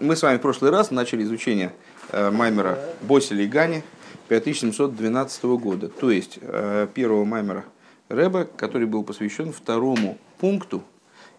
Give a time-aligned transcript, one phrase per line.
[0.00, 1.72] Мы с вами в прошлый раз начали изучение
[2.10, 3.84] э, Маймера Босили Гани
[4.28, 7.64] 5712 года, то есть э, первого Маймера
[8.08, 10.82] Рэба, который был посвящен второму пункту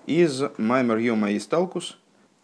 [0.05, 1.97] из Маймер Йома и Сталкус,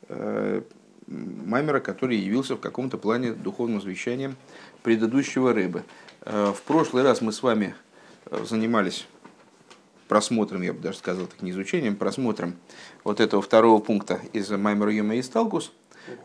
[0.10, 0.62] э,
[1.08, 4.36] Маймера, который явился в каком-то плане духовным завещанием
[4.84, 5.84] предыдущего Рэба.
[6.26, 7.76] В прошлый раз мы с вами
[8.44, 9.08] занимались
[10.08, 12.56] просмотром, я бы даже сказал, так не изучением, просмотром
[13.04, 15.72] вот этого второго пункта из Маймер Юма и Сталкус.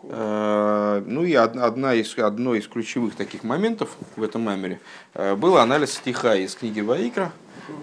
[0.05, 4.81] Э, ну и одна из, одно из ключевых таких моментов в этом маймере
[5.15, 7.33] э, был анализ стиха из книги Ваикра,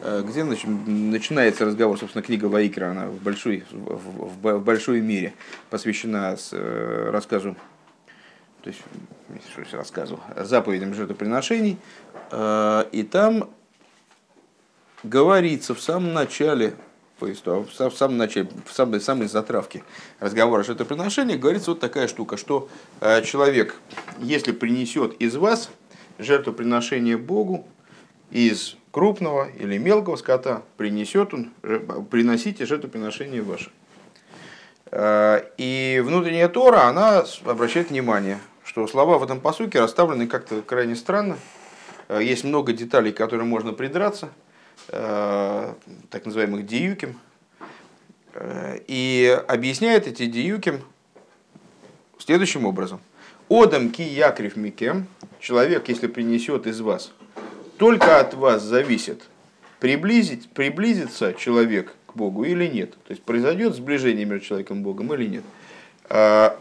[0.02, 5.34] э, где начинается разговор, собственно, книга Ваикра, она в большой, в, в, в большой мере
[5.70, 6.52] посвящена с,
[7.12, 7.56] рассказу,
[8.64, 8.82] то есть,
[9.52, 11.78] что я рассказывал, заповедям жертвоприношений,
[12.32, 13.50] и там
[15.04, 16.76] говорится в самом начале
[17.32, 19.84] в самом начале, в самой, самой затравке
[20.20, 22.70] разговора о жертвоприношении, говорится вот такая штука, что
[23.02, 23.76] э, человек,
[24.20, 25.70] если принесет из вас
[26.20, 27.68] жертвоприношение Богу
[28.32, 31.52] из крупного или мелкого скота, принесет он,
[32.12, 33.72] приносите жертвоприношение ваше.
[34.92, 40.96] Э, и внутренняя Тора, она обращает внимание, что слова в этом посуке расставлены как-то крайне
[40.96, 41.38] странно.
[42.10, 44.30] Э, есть много деталей, к которым можно придраться–
[44.90, 45.74] Э,
[46.10, 47.18] так называемых диюким,
[48.34, 50.82] э, и объясняет эти диюким
[52.20, 53.00] следующим образом.
[53.50, 55.08] Одам ки якрив микем,
[55.40, 57.12] человек, если принесет из вас,
[57.78, 59.24] только от вас зависит,
[59.80, 62.92] приблизить, приблизится человек к Богу или нет.
[62.92, 65.44] То есть произойдет сближение между человеком и Богом или нет.
[66.10, 66.52] Э,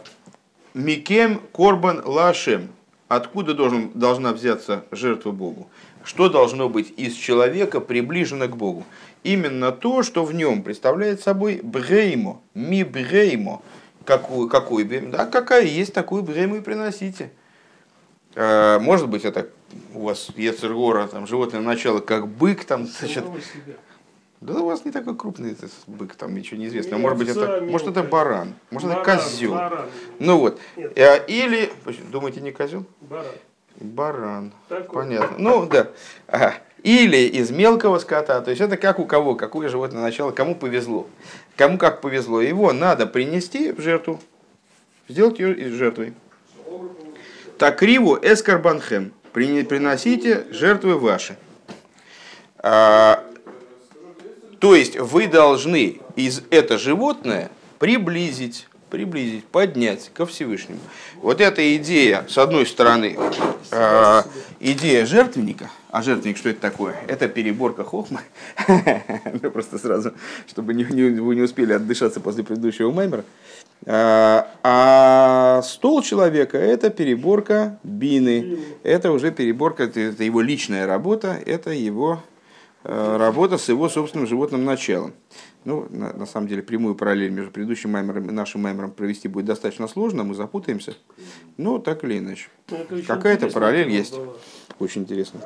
[0.75, 2.69] микем корбан лашем.
[3.09, 5.69] Откуда должен, должна взяться жертва Богу?
[6.05, 8.85] Что должно быть из человека приближено к Богу?
[9.23, 13.63] Именно то, что в нем представляет собой бреймо, ми бреймо,
[14.05, 17.31] какую, какую, да, какая есть, такую брейму и приносите.
[18.35, 19.49] А, может быть, это
[19.95, 23.25] у вас Ецергора, там, животное начало, как бык, там, значит,
[24.41, 26.99] да у вас не такой крупный этот бык, там ничего не известно.
[26.99, 29.53] Может быть, это, может, это баран, может, баран, это козел.
[29.53, 29.87] Баран.
[30.19, 30.61] Ну вот.
[30.77, 30.99] Нет.
[30.99, 31.71] А, или,
[32.11, 32.85] думаете, не козел?
[33.03, 33.27] Баран.
[33.81, 34.53] Баран.
[34.69, 35.05] Такой.
[35.05, 35.37] Понятно.
[35.39, 35.89] Ну да.
[36.27, 36.55] Ага.
[36.83, 38.41] Или из мелкого скота.
[38.41, 41.07] То есть это как у кого, какое животное начало, кому повезло.
[41.57, 42.41] Кому как повезло.
[42.41, 44.21] Его надо принести в жертву.
[45.09, 46.15] Сделать ее из жертвы.
[47.59, 49.13] Так криво эскарбанхем.
[49.33, 51.37] Приносите жертвы ваши.
[52.59, 53.25] А,
[54.59, 60.79] то есть вы должны из это животное приблизить приблизить, поднять ко Всевышнему.
[61.23, 63.17] Вот эта идея, с одной стороны,
[63.71, 64.23] э,
[64.61, 66.95] идея жертвенника, а жертвенник что это такое?
[67.09, 68.21] Это переборка хохмы.
[69.55, 70.13] Просто сразу,
[70.47, 73.25] чтобы не, вы не успели отдышаться после предыдущего маймера.
[73.87, 78.59] А, а стол человека– это переборка бины.
[78.83, 82.23] Это уже переборка, это его личная работа, это его
[82.85, 85.15] э, работа с его собственным животным началом.
[85.65, 89.47] Ну, на, на самом деле, прямую параллель между предыдущим маймером и нашим маймером провести будет
[89.47, 90.95] достаточно сложно, мы запутаемся.
[91.57, 92.49] Но так или иначе.
[92.71, 94.17] Ну, Какая-то параллель есть.
[94.17, 94.35] Была.
[94.81, 95.41] Очень интересно.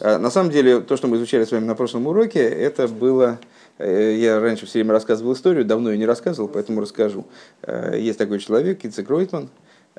[0.00, 3.38] А, на самом деле, то, что мы изучали с вами на прошлом уроке, это было...
[3.78, 7.26] Э, я раньше все время рассказывал историю, давно ее не рассказывал, поэтому расскажу.
[7.62, 9.48] Э, есть такой человек, Кицек Ройтман,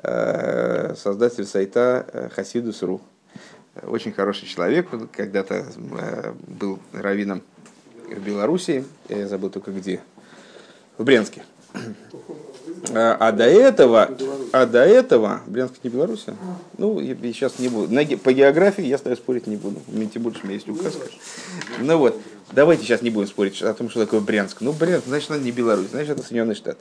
[0.02, 3.00] э, создатель сайта Хасидус.ру.
[3.82, 5.64] Очень хороший человек, когда-то
[6.48, 7.42] был раввином
[8.14, 10.00] в Белоруссии, я забыл только где,
[10.96, 11.42] в Брянске.
[12.94, 14.10] А, а до этого,
[14.52, 16.36] а до этого, Брянск не Белоруссия?
[16.76, 17.94] Ну, я, сейчас не буду.
[18.18, 19.80] По географии я с тобой спорить не буду.
[19.88, 21.06] У меня тем больше у меня есть указка.
[21.80, 22.18] Ну вот,
[22.52, 24.60] давайте сейчас не будем спорить о том, что такое Брянск.
[24.60, 26.78] Ну, Брянск, значит, это не Беларусь, значит, это Соединенный Штат.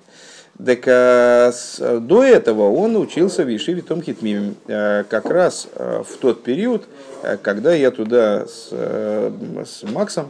[0.64, 6.04] Так а, с, до этого он учился в Ешиве Том Хитмиме, а, как раз а,
[6.04, 6.86] в тот период,
[7.22, 10.30] а, когда я туда с, а, с Максом,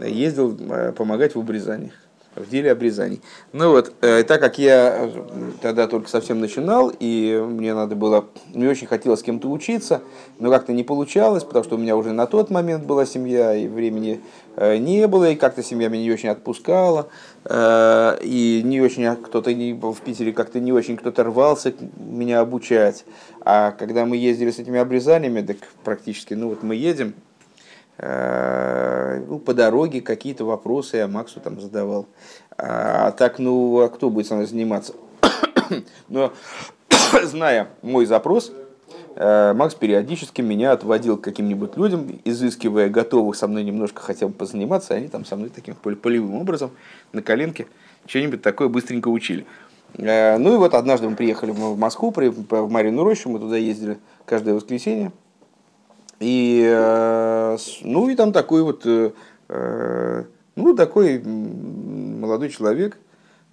[0.00, 1.92] ездил э, помогать в обрезаниях,
[2.34, 3.20] в деле обрезаний.
[3.52, 5.10] Ну вот, э, так как я
[5.62, 10.02] тогда только совсем начинал, и мне надо было, мне очень хотелось с кем-то учиться,
[10.38, 13.68] но как-то не получалось, потому что у меня уже на тот момент была семья, и
[13.68, 14.20] времени
[14.56, 17.08] э, не было, и как-то семья меня не очень отпускала,
[17.46, 23.04] и не очень кто-то в Питере как-то не очень кто-то рвался меня обучать.
[23.42, 27.33] А когда мы ездили с этими обрезаниями, так практически, ну вот мы едем, Э,
[27.98, 32.06] ну, по дороге какие-то вопросы я Максу там задавал.
[32.56, 34.94] А так, ну, а кто будет со мной заниматься?
[36.08, 36.32] Но,
[37.22, 38.52] зная мой запрос,
[39.16, 44.32] э, Макс периодически меня отводил к каким-нибудь людям, изыскивая готовых со мной немножко хотя бы
[44.32, 46.70] позаниматься, они там со мной таким полевым образом
[47.12, 47.66] на коленке
[48.06, 49.46] что-нибудь такое быстренько учили.
[49.96, 54.54] Ну и вот однажды мы приехали в Москву, в Марину Рощу, мы туда ездили каждое
[54.54, 55.12] воскресенье.
[56.20, 58.84] И, ну и там такой вот,
[59.46, 62.98] ну такой молодой человек,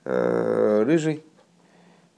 [0.05, 1.23] рыжий,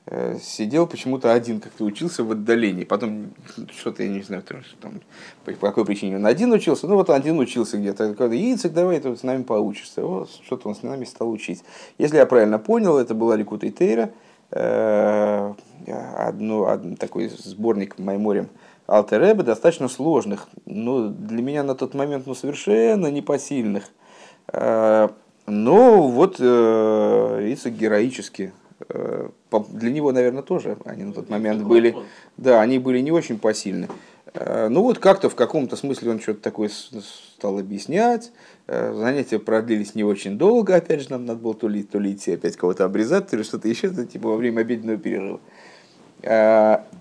[0.06, 2.84] Э, сидел почему-то один, как-то учился в отдалении.
[2.84, 3.32] Потом
[3.72, 4.44] что-то, я не знаю,
[4.82, 5.02] там,
[5.46, 6.88] по какой причине он один учился.
[6.88, 8.14] Ну вот один учился где-то.
[8.26, 10.04] Яйцек, давай ты с нами поучишься.
[10.04, 11.64] Вот что-то он с нами стал учить.
[11.98, 14.12] Если я правильно понял, это была Ликута Тейра.
[14.52, 15.54] Э,
[15.88, 18.50] одно, один такой сборник Майморем
[18.98, 20.48] Алтереба, достаточно сложных.
[20.66, 23.86] Но для меня на тот момент ну, совершенно непосильных.
[24.52, 25.10] Э,
[25.46, 28.54] но вот Ицек героически
[28.90, 29.30] Э,
[29.70, 31.96] для него, наверное, тоже они на тот момент были,
[32.38, 33.88] да, они были не очень посильны.
[34.34, 38.32] Э, ну вот как-то в каком-то смысле он что-то такое стал объяснять.
[38.68, 42.14] Э, занятия продлились не очень долго, опять же, нам надо было то ли, то ли
[42.14, 45.40] идти опять кого-то обрезать, то ли что-то еще, типа во время обеденного перерыва.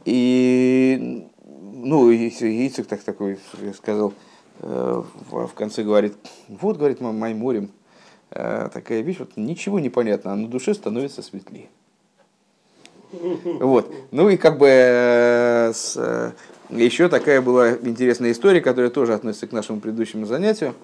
[0.05, 1.29] И,
[1.85, 3.39] ну, Ицек так такой
[3.77, 4.15] сказал,
[4.61, 6.15] в конце говорит,
[6.49, 7.71] вот, говорит, Майморем,
[8.35, 11.69] Э, такая вещь, вот ничего не понятно, а на душе становится светлее.
[13.13, 13.93] Вот.
[14.11, 16.33] Ну и как бы э, с, э,
[16.71, 20.75] еще такая была интересная история, которая тоже относится к нашему предыдущему занятию.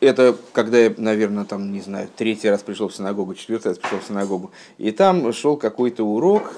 [0.00, 3.98] Это когда я, наверное, там, не знаю, третий раз пришел в синагогу, четвертый раз пришел
[3.98, 4.52] в синагогу.
[4.78, 6.54] И там шел какой-то урок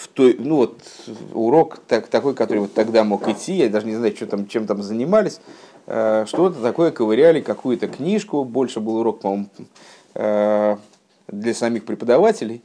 [0.00, 0.80] в той, ну вот
[1.34, 4.66] урок так, такой, который вот тогда мог идти, я даже не знаю, что там, чем
[4.66, 5.40] там занимались,
[5.86, 9.48] э, что-то такое ковыряли, какую-то книжку, больше был урок, по-моему,
[10.14, 10.76] э,
[11.28, 12.62] для самих преподавателей,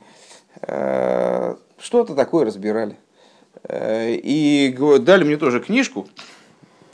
[0.61, 2.97] э, что-то такое разбирали.
[3.67, 6.07] И дали мне тоже книжку,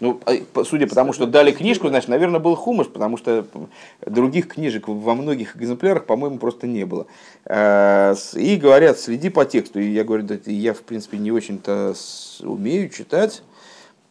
[0.02, 3.46] ну, а, судя по тому, что дали книжку, значит, наверное, был хумыш, потому что
[4.04, 7.06] других книжек во многих экземплярах, по-моему, просто не было.
[7.46, 9.80] Э, и говорят, следи по тексту.
[9.80, 11.94] И я говорю, да, я, в принципе, не очень-то
[12.40, 13.44] умею читать.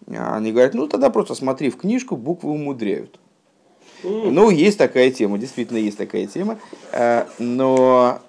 [0.06, 3.18] Они говорят, ну, тогда просто смотри в книжку, буквы умудряют.
[4.04, 6.60] Ну, есть такая тема, действительно есть такая тема.
[6.92, 8.20] Э, но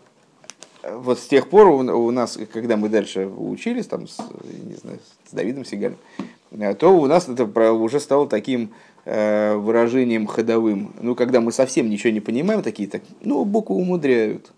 [0.84, 4.18] вот с тех пор у нас, когда мы дальше учились, там, с,
[4.66, 4.98] не знаю,
[5.30, 6.41] с Давидом Сигалем, Э,
[6.80, 8.72] то у нас это уже стало таким
[9.06, 10.94] э, выражением ходовым.
[11.00, 14.52] Ну, когда мы совсем ничего не понимаем, такие, так, ну, буквы умудряют.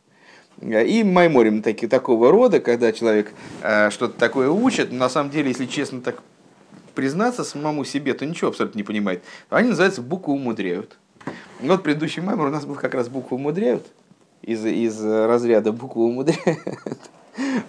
[0.59, 5.65] Э, и майморим таки, такого рода, когда человек что-то такое учит, на самом деле, если
[5.65, 6.23] честно так
[6.95, 9.23] признаться самому себе, то ничего абсолютно не понимает.
[9.49, 10.97] Они называются буквы умудряют.
[11.61, 13.85] Вот предыдущий маймор у нас был как раз буквы умудряют,
[14.41, 16.99] из, из разряда буквы умудряют.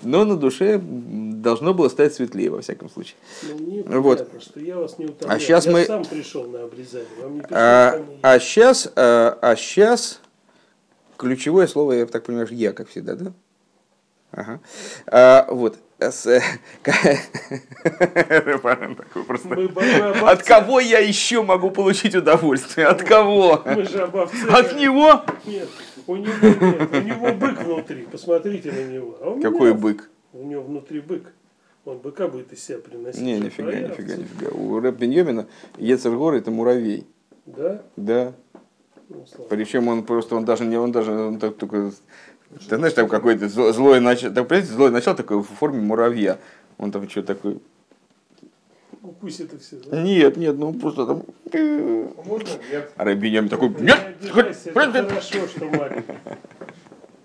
[0.02, 3.16] Но на душе должно было стать светлее, во всяком случае.
[3.42, 4.28] Ну, вот.
[4.40, 5.84] что я вас не А сейчас я мы...
[5.84, 7.08] сам пришел на обрезание.
[7.20, 10.20] Вам не а, а, сейчас, а, а сейчас
[11.16, 13.32] ключевое слово, я так понимаю, я, как всегда, да?
[14.32, 14.60] Ага.
[15.06, 15.78] А, вот.
[20.22, 22.88] От кого я еще могу получить удовольствие?
[22.88, 23.62] От кого?
[23.64, 25.22] От него?
[25.46, 25.68] Нет.
[26.06, 29.16] У него, нет, у него бык внутри, посмотрите на него.
[29.20, 30.10] А Какой меня, бык?
[30.32, 31.32] У него внутри бык.
[31.84, 33.20] Он быка будет из себя приносить.
[33.20, 34.50] Не, нифига, нифига, нифига.
[34.50, 35.46] У Рэб Беньомина
[35.76, 37.06] Ецергор это муравей.
[37.46, 37.82] Да?
[37.96, 38.32] Да.
[39.08, 41.92] Ну, Причем он просто, он даже не, он даже, он так, только,
[42.68, 46.38] ты знаешь, там какое-то злое начало, так, злое начало такое в форме муравья.
[46.78, 47.60] Он там что такой,
[49.04, 49.76] укусит и все.
[49.76, 50.02] Да?
[50.02, 51.22] Нет, нет, ну просто там.
[52.24, 52.48] Можно?
[52.70, 52.92] Нет.
[52.96, 53.70] А Рабинем такой.
[53.80, 56.04] Нет, хорошо, что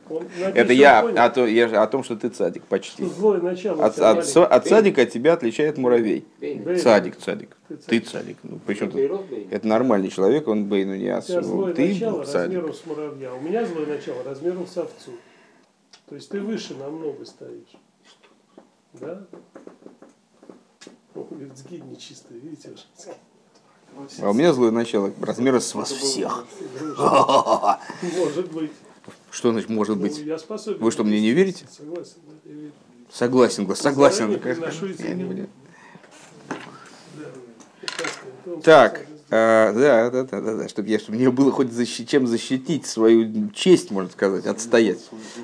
[0.55, 3.05] это я о, то, я о том, что ты цадик почти.
[3.05, 3.85] Злое начало.
[3.85, 6.25] От, от, от цадика тебя отличает муравей.
[6.39, 6.79] Бейн.
[6.79, 7.55] Цадик, цадик.
[7.67, 7.87] Ты цадик.
[7.87, 8.37] Ты цадик.
[8.43, 9.01] Ну, причем тут,
[9.51, 12.55] это нормальный человек, он бейну не злое ты начало цадик.
[12.55, 13.33] размером с муравья.
[13.35, 15.11] У меня злое начало размером с овцу.
[16.07, 17.77] То есть ты выше намного стоишь.
[18.93, 19.27] Да?
[21.15, 22.75] Говорит, сгиб нечистый, видите?
[24.21, 26.45] А у меня злое начало размера с вас всех.
[28.01, 28.71] Может быть.
[29.31, 30.21] Что значит может быть?
[30.25, 30.79] Ну, способен.
[30.79, 31.65] Вы что, мне не верите?
[33.11, 33.67] Согласен.
[33.75, 35.49] Согласен, согласен.
[38.63, 42.25] Так, а, да, да, да, да, да, чтобы, я, чтобы мне было хоть защи, чем
[42.25, 44.99] защитить свою честь, можно сказать, отстоять.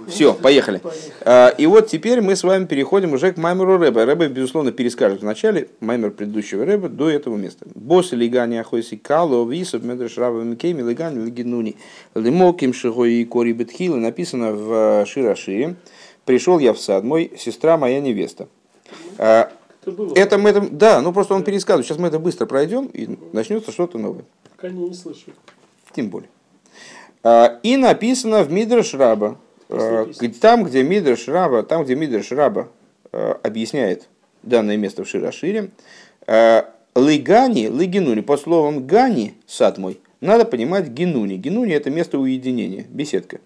[0.08, 0.82] Все, поехали.
[1.22, 4.04] А, и вот теперь мы с вами переходим уже к Маймеру Рэбе.
[4.04, 7.66] Рэбе, безусловно, перескажет вначале Маймер предыдущего Рэбе до этого места.
[7.76, 11.76] Босс лигани ахойси кало висов медреш раба микейми лигани лигинуни
[12.16, 15.76] лимоким шигои кори бетхила написано в э, Ширашире.
[16.26, 18.48] Пришел я в сад, мой сестра моя невеста.
[19.86, 21.86] А, это мы это, да, ну просто он пересказывает.
[21.86, 24.26] Сейчас мы это быстро пройдем и начнется что-то новое.
[24.56, 25.32] Пока не слышу.
[25.96, 26.30] Тем более.
[27.24, 29.38] А, и написано в Мидрш Раба,
[30.40, 32.68] там, где Мидрш Раба, там, где Мидрш Раба
[33.12, 34.08] объясняет
[34.44, 35.72] данное место в Широшире,
[36.96, 41.36] Лыгани, лыгинуни, по словам гани, сад мой, надо понимать генуни.
[41.36, 43.40] Генуни это место уединения, беседка.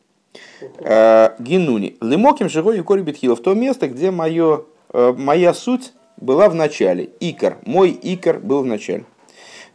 [0.62, 1.98] Генуни.
[2.00, 7.10] Лымоким живой и кори в то место, где мое, моя суть была в начале.
[7.20, 7.58] Икор.
[7.66, 9.06] Мой икор был в начале.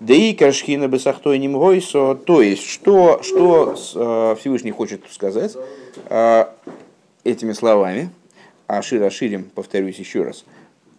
[0.01, 2.15] Да икор шхина бесахтой ним гойсо.
[2.15, 5.57] То есть, что, что э, Всевышний хочет сказать
[6.09, 6.45] э,
[7.25, 8.11] этими словами.
[8.67, 10.45] А широ ширим, повторюсь еще раз.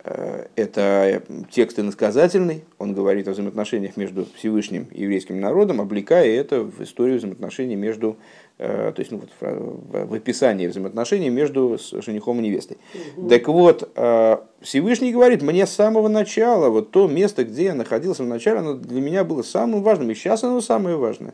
[0.07, 6.61] Э, это текст иносказательный, он говорит о взаимоотношениях между Всевышним и еврейским народом, облекая это
[6.61, 8.17] в историю взаимоотношений между,
[8.59, 12.77] э, то есть ну, вот в описании взаимоотношений между женихом и невестой.
[13.17, 13.29] Угу.
[13.29, 18.23] Так вот, э, Всевышний говорит, мне с самого начала, вот то место, где я находился
[18.23, 21.33] в начале, оно для меня было самым важным, и сейчас оно самое важное.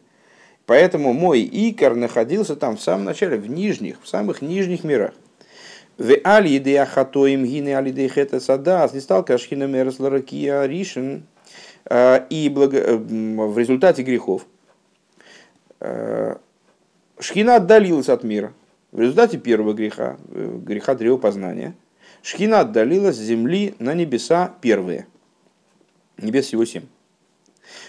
[0.66, 5.12] Поэтому мой икор находился там в самом начале, в нижних, в самых нижних мирах.
[6.02, 11.28] В али идея хатоим гины али идея хета садас, не стал кашхина мерсларакия ришен,
[11.86, 12.80] э, и благо...
[12.80, 14.48] Э, в результате грехов
[15.80, 16.38] э,
[17.20, 18.52] Шхина отдалилась от мира.
[18.92, 21.76] В результате первого греха, греха древа познания,
[22.24, 25.06] Шхина отдалилась с земли на небеса первые.
[26.18, 26.86] Небес всего семь.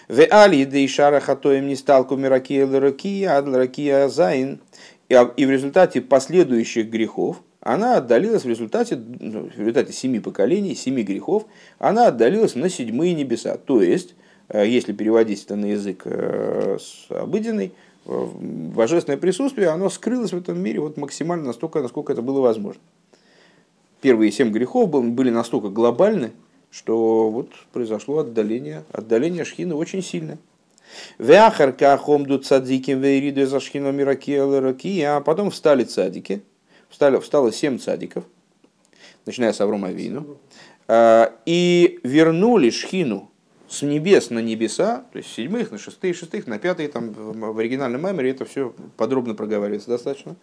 [0.09, 4.61] ועל ידי שאר חטאים נסתלקה מרקיע לרקיע, עד לרקיע זיין.
[5.09, 11.05] И в результате последующих грехов, она отдалилась в результате, ну, в результате семи поколений, семи
[11.05, 11.47] грехов,
[11.79, 13.57] она отдалилась на седьмые небеса.
[13.57, 14.15] То есть,
[14.49, 16.79] э, если переводить это на язык э,
[17.09, 17.73] обыденный,
[18.07, 18.27] э,
[18.75, 22.83] божественное присутствие, оно скрылось в этом мире вот максимально настолько, насколько это было возможно.
[24.01, 26.33] Первые семь грехов были настолько глобальны,
[26.73, 30.39] что вот произошло отдаление, отдаление шхины очень сильное.
[31.19, 36.43] Вяхарка хомду цадиким вейриду за мираки а потом встали цадики,
[36.93, 38.25] встали, встало семь цадиков,
[39.27, 40.37] начиная с Аврома Вину,
[40.87, 43.31] а, и вернули Шхину
[43.69, 48.03] с небес на небеса, то есть седьмых на шестые, шестых на пятые, там в оригинальном
[48.03, 50.37] меморе это все подробно проговаривается достаточно.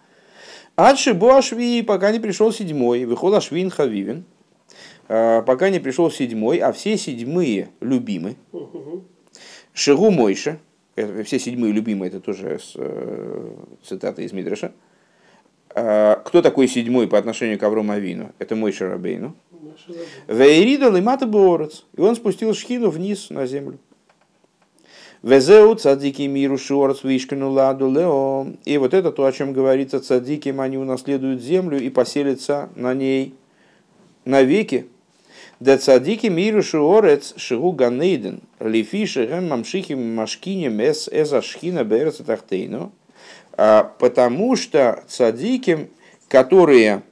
[0.75, 4.25] Адши Буашви, пока не пришел седьмой, выхол Ашвин Хавивин,
[5.07, 8.35] а, пока не пришел седьмой, а все седьмые любимы.
[9.73, 10.57] Шигу Мойша,
[11.23, 13.51] все седьмые любимые, это тоже э,
[13.83, 14.73] цитата из Мидраша.
[15.81, 18.33] А, кто такой седьмой по отношению к Аврому Авину?
[18.37, 19.33] Это мой Шарабейну.
[20.27, 21.85] Вейрида лимата борец.
[21.95, 23.77] И он спустил шхину вниз на землю.
[25.23, 28.47] Везеу цадики миру шорц вишкину ладу лео.
[28.65, 33.35] И вот это то, о чем говорится, цадики они унаследуют землю и поселятся на ней
[34.25, 34.87] навеки.
[35.61, 38.41] Да цадики миру шорец шигу ганейден.
[38.59, 39.47] Лифиши гэм
[40.15, 42.91] машкинем эс эза шхина берец тахтейну.
[43.61, 45.89] А, потому что цадики,
[46.29, 47.03] которые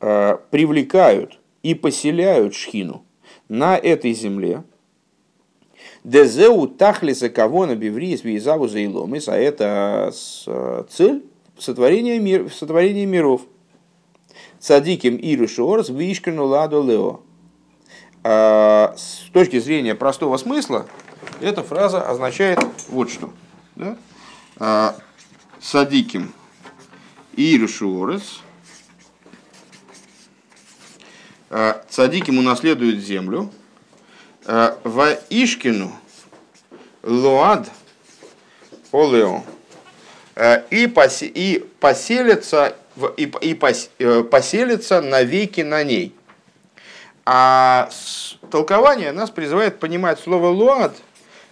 [0.00, 3.04] а, привлекают и поселяют шхину
[3.48, 4.64] на этой земле,
[6.02, 10.12] Дезеу тахлиса кого на биврис визаву заиломис, а это
[10.90, 11.24] цель
[11.56, 13.42] сотворения, мир, сотворения миров.
[14.58, 17.20] Цадиким иру шорс вишкану ладо лео.
[18.24, 20.86] А, с точки зрения простого смысла,
[21.40, 22.58] эта фраза означает
[22.88, 23.30] вот что.
[23.76, 23.96] Да?
[25.64, 26.32] Садиким
[27.34, 28.40] и решуорес.
[31.88, 33.50] Цадиким унаследует землю.
[34.46, 35.90] А, в Ишкину
[37.02, 37.70] Луад
[38.92, 39.42] Олео.
[40.36, 42.76] А, и, посе, и поселится
[43.16, 46.14] и, и пос, э, поселится навеки на ней.
[47.24, 47.88] А
[48.50, 50.94] толкование нас призывает понимать слово луад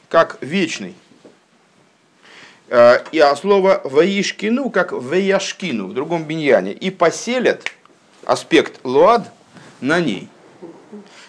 [0.08, 0.94] как вечный.
[2.74, 6.72] Э, и а слово «ваишкину» как «ваяшкину» в другом биньяне.
[6.72, 7.70] И поселят
[8.24, 9.30] аспект луад
[9.82, 10.30] на ней.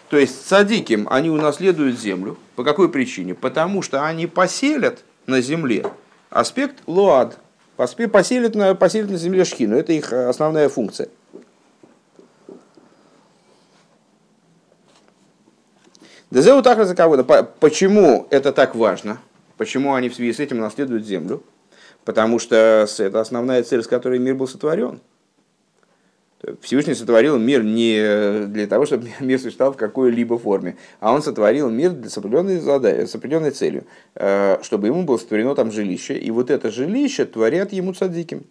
[0.09, 2.37] То есть садиким они унаследуют землю.
[2.55, 3.35] По какой причине?
[3.35, 5.85] Потому что они поселят на земле
[6.29, 7.37] аспект луад.
[7.75, 9.75] Поселят на, поселят на земле шкину.
[9.75, 11.09] Это их основная функция.
[16.31, 17.25] Дезеу так за кого-то.
[17.59, 19.19] Почему это так важно?
[19.63, 21.41] Почему они в связи с этим наследуют землю?
[22.03, 24.99] Потому что это основная цель, с которой мир был сотворен.
[26.59, 31.69] Всевышний сотворил мир не для того, чтобы мир существовал в какой-либо форме, а он сотворил
[31.69, 36.17] мир с определенной, задачей, с определенной целью, э, чтобы ему было сотворено там жилище.
[36.17, 38.43] И вот это жилище творят ему цадиким.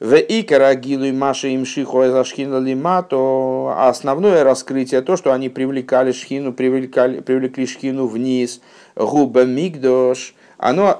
[0.00, 3.16] В Икарагилу и Маша им шиху зашхина лимато.
[3.16, 8.60] А основное раскрытие то, что они привлекали шхину, привлекали, привлекли шхину вниз–
[8.96, 10.98] Губа Мигдош, оно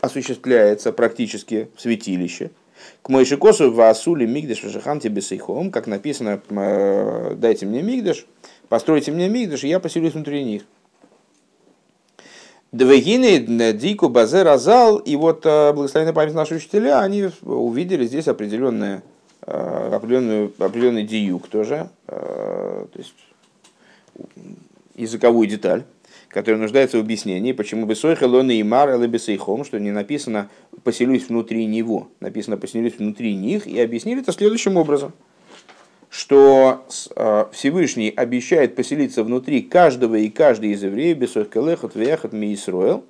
[0.00, 2.50] осуществляется практически в святилище.
[3.02, 6.40] К Мойшикосу в Асуле Мигдеш Вашаханте Бесейхом, как написано,
[7.36, 8.26] дайте мне Мигдеш,
[8.68, 10.62] постройте мне Мигдеш, и я поселюсь внутри них.
[12.70, 19.02] Двегины Дику Базер Азал, и вот благословенная память наших учителя, они увидели здесь определенное,
[19.40, 23.14] определенную, определенный диюк тоже, то есть
[24.94, 25.84] языковую деталь,
[26.28, 30.50] которая нуждается в объяснении, почему бы Сойхелон и Мар Бесейхом, что не написано
[30.84, 35.12] «поселюсь внутри него», написано «поселюсь внутри них», и объяснили это следующим образом,
[36.10, 36.84] что
[37.16, 43.04] э, Всевышний обещает поселиться внутри каждого и каждой из евреев, Бесойхелехот, Вехот, Миисроэл,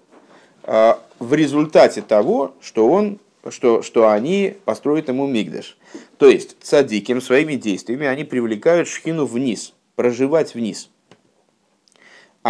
[0.65, 3.19] э, в результате того, что он
[3.51, 5.79] что, что они построят ему мигдаш.
[6.19, 10.91] То есть цадиким своими действиями они привлекают шхину вниз, проживать вниз–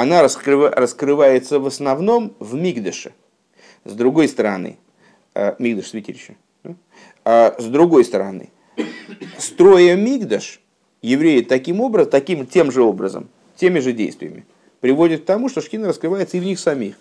[0.00, 3.12] она раскрыва, раскрывается в основном в Мигдаше.
[3.84, 4.78] С другой стороны,
[5.34, 6.36] э, Мигдаш святилище.
[7.24, 8.50] А с другой стороны,
[9.38, 10.60] строя Мигдаш,
[11.02, 14.46] евреи таким образом, таким тем же образом, теми же действиями,
[14.80, 16.94] приводит к тому, что шкина раскрывается и в них самих.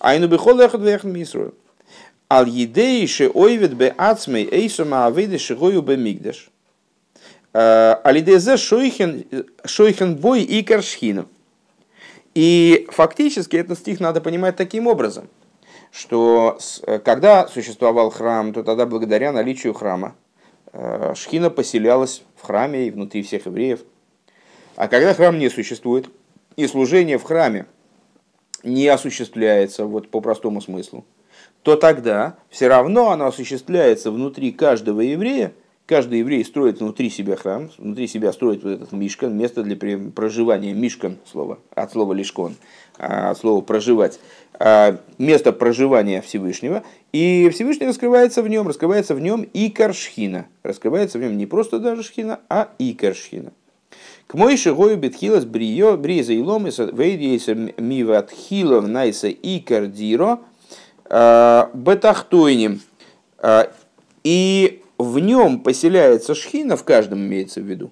[0.00, 1.54] Айну бихол эхад вехн мисру.
[2.28, 6.50] Ал едейше ойвет бе ацмей эйсума авейде шигою бе мигдаш.
[7.52, 11.26] Э, Алидезе шойхен бой и каршхинов.
[12.34, 15.28] И фактически этот стих надо понимать таким образом,
[15.90, 20.14] что э, когда существовал храм, то тогда благодаря наличию храма
[20.72, 23.80] э, Шхина поселялась в храме и внутри всех евреев.
[24.76, 26.08] А когда храм не существует,
[26.56, 27.66] и служение в храме
[28.62, 31.04] не осуществляется вот по простому смыслу,
[31.62, 35.52] то тогда все равно оно осуществляется внутри каждого еврея
[35.90, 39.76] Каждый еврей строит внутри себя храм, внутри себя строит вот этот мишкан, место для
[40.14, 42.54] проживания, мишкан слово, от слова лишкон,
[42.96, 44.20] а, от слова проживать,
[44.60, 51.18] а, место проживания Всевышнего, и Всевышний раскрывается в нем, раскрывается в нем и каршхина, раскрывается
[51.18, 53.50] в нем не просто даже шхина, а и каршхина.
[54.28, 60.38] К мой шигою бетхилас брио, бриза и ломиса, вейдейса миватхилов найса и кардиро,
[61.08, 62.80] бетахтойним.
[64.22, 67.90] И в нем поселяется шхина, в каждом имеется в виду,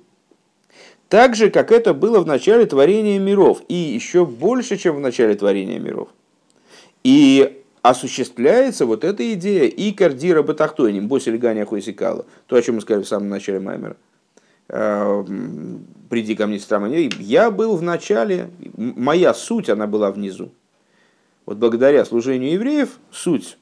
[1.08, 5.34] так же, как это было в начале творения миров, и еще больше, чем в начале
[5.34, 6.08] творения миров.
[7.02, 13.04] И осуществляется вот эта идея и кардира батахтойним, босильганя хойсикала, то, о чем мы сказали
[13.04, 13.96] в самом начале Маймера.
[14.68, 15.24] А,
[16.10, 20.50] Приди ко мне, сестра моя, я был в начале, моя суть, она была внизу.
[21.44, 23.58] Вот благодаря служению евреев, суть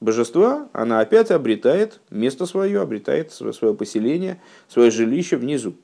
[0.00, 5.74] божества, она опять обретает место свое, обретает свое поселение, свое жилище внизу.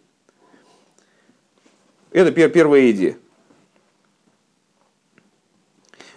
[2.13, 3.17] Это первая идея.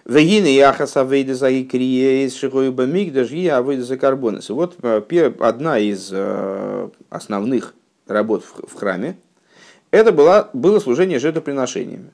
[0.05, 4.49] Вегины яхаса вейда за икриес шихоюба мигдаш и авейда за карбонес.
[4.49, 7.73] Вот э, одна из э, основных
[8.05, 9.17] работ в храме,
[9.91, 12.11] это было, было служение жертвоприношениями.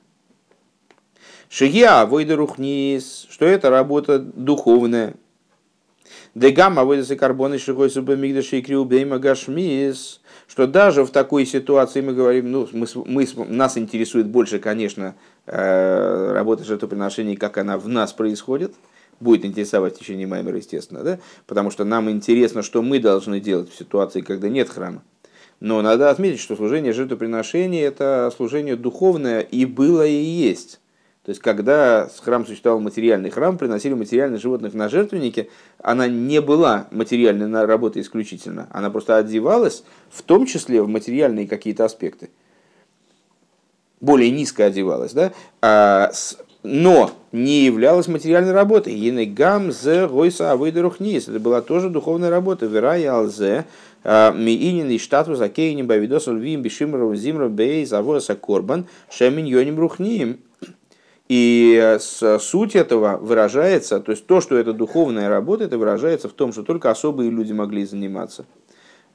[1.48, 5.14] Шигия авойда рухнис, что это работа духовная,
[6.34, 12.12] Дегамма выдасы карбоны шигой субы мигдаши и криубейма гашмис, что даже в такой ситуации мы
[12.12, 15.14] говорим, ну, мы, мы, нас интересует больше, конечно,
[15.46, 18.74] э, работа жертвоприношений, как она в нас происходит,
[19.20, 21.20] будет интересовать в течение Маймера, естественно, да?
[21.46, 25.04] потому что нам интересно, что мы должны делать в ситуации, когда нет храма.
[25.60, 30.80] Но надо отметить, что служение жертвоприношений– это служение духовное и было и есть.
[31.24, 35.48] То есть, когда храм существовал материальный храм, приносили материальных животных на жертвенники,
[35.82, 38.68] она не была материальной работой исключительно.
[38.70, 42.28] Она просто одевалась, в том числе в материальные какие-то аспекты.
[44.02, 45.32] Более низко одевалась, да?
[45.62, 46.12] А,
[46.62, 48.92] но не являлась материальной работой.
[48.92, 51.28] Енегам зе гойса авойдерухнис.
[51.28, 52.66] Это была тоже духовная работа.
[52.66, 53.64] Вера и алзе.
[54.02, 60.40] А, Миинин и штату закейним бавидос львим бешимров зимров бей завоса корбан шемин йоним рухниим.
[61.28, 66.52] И суть этого выражается, то есть то, что это духовная работа, это выражается в том,
[66.52, 68.44] что только особые люди могли заниматься.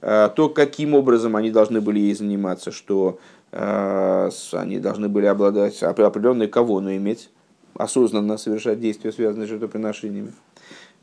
[0.02, 3.20] А, то, каким образом они должны были ей заниматься, что
[3.52, 7.30] а, они должны были обладать определенной кого, но иметь
[7.76, 10.34] осознанно совершать действия, связанные с жертвоприношениями.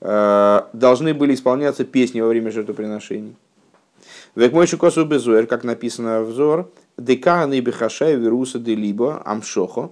[0.01, 3.37] А, должны были исполняться песни во время жертвоприношений.
[4.35, 9.91] Век мой косу безуэр, как написано в Зор, деканы бехашай вируса де либо амшохо,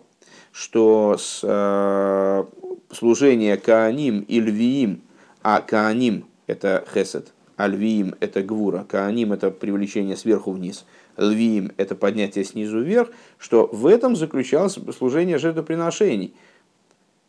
[0.54, 2.44] что с, э,
[2.92, 5.02] служение Кааним и Львиим,
[5.42, 10.84] а Кааним– это Хесед, а Львиим– это Гвура, Кааним– это привлечение сверху вниз,
[11.16, 16.32] Львиим– это поднятие снизу вверх, что в этом заключалось служение жертвоприношений.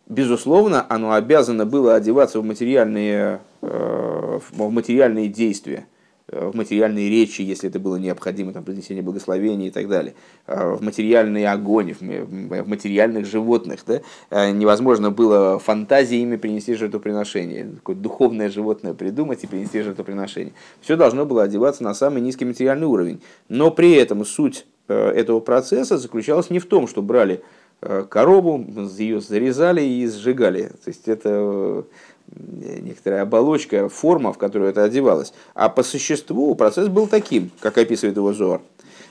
[0.08, 5.88] безусловно, оно обязано было одеваться в материальные, э, в материальные действия,
[6.28, 10.16] в материальные речи, если это было необходимо, там, принесение благословения и так далее,
[10.48, 13.82] э, в материальный огонь, в материальных животных.
[13.86, 14.52] Да?
[14.52, 20.54] Невозможно было фантазиями принести жертвоприношение, какое духовное животное придумать и принести жертвоприношение.
[20.82, 23.22] Все должно было одеваться на самый низкий материальный уровень.
[23.50, 27.42] Но при этом суть этого процесса заключалась не в том, что брали
[27.82, 28.66] Э, корову,
[28.98, 30.64] ее зарезали и сжигали.
[30.64, 31.84] То есть это э,
[32.32, 35.34] некоторая оболочка, форма, в которую это одевалось.
[35.54, 38.62] А по существу процесс был таким, как описывает его Зор.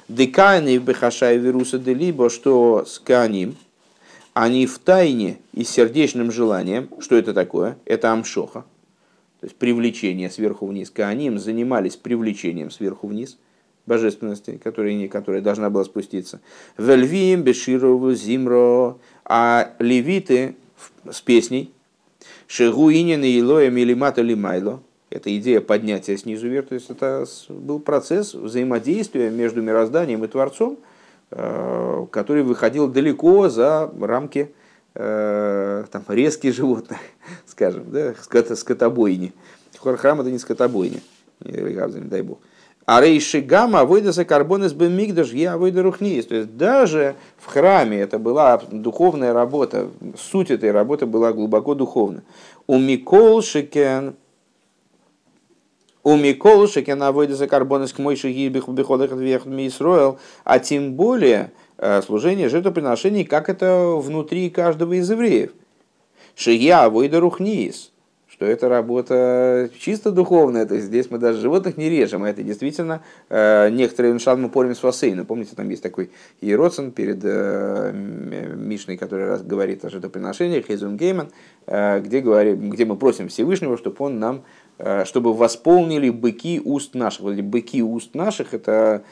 [0.09, 3.57] Декайны бехашай вируса либо что с каним,
[4.35, 7.79] они в тайне и сердечным желанием, что это такое?
[7.85, 8.65] Это амшоха,
[9.41, 10.91] то есть привлечение сверху вниз.
[10.91, 13.39] Кааним занимались привлечением сверху вниз–
[13.87, 16.41] божественности, которая, которая должна была спуститься.
[16.79, 20.57] Вельвием, Беширову, Зимро, а левиты
[21.11, 21.71] с песней,
[22.47, 24.81] Шегуинин и Илоя Милимата Лимайло,
[25.11, 30.79] это идея поднятия снизу вверх, то есть это был процесс взаимодействия между мирозданием и Творцом,
[31.31, 34.53] э, который выходил далеко за рамки
[34.95, 36.99] э, там, резких животных,
[37.47, 38.15] скажем, да,
[38.57, 39.33] скотобойни.
[39.79, 41.01] Храм это не скотобойня,
[41.41, 42.39] дай бог.
[42.87, 46.27] А рейши гамма выйдется карбон из бемигдаш, я выйду рухниес.
[46.27, 52.23] То есть даже в храме это была духовная работа, суть этой работы была глубоко духовна.
[52.67, 54.17] У Микол Шекен,
[56.03, 61.53] у Микол Шекен а выйдется карбон из к мой шагибих бихолах Исроил, а тем более
[61.79, 65.53] э, служение жертвоприношений, как это внутри каждого из евреев.
[66.35, 67.94] Шия выйду рухниес
[68.35, 72.43] что это работа чисто духовная, то есть здесь мы даже животных не режем, а это
[72.43, 75.25] действительно э, некоторые иншан мы порим с васейна.
[75.25, 81.29] Помните, там есть такой Иероцин перед э, Мишной, который раз говорит о жертвоприношениях, Хейзун Гейман,
[81.69, 84.43] э, где, говорим, где мы просим Всевышнего, чтобы он нам,
[84.79, 87.21] э, чтобы восполнили быки уст наших.
[87.21, 89.05] Вот эти быки уст наших, это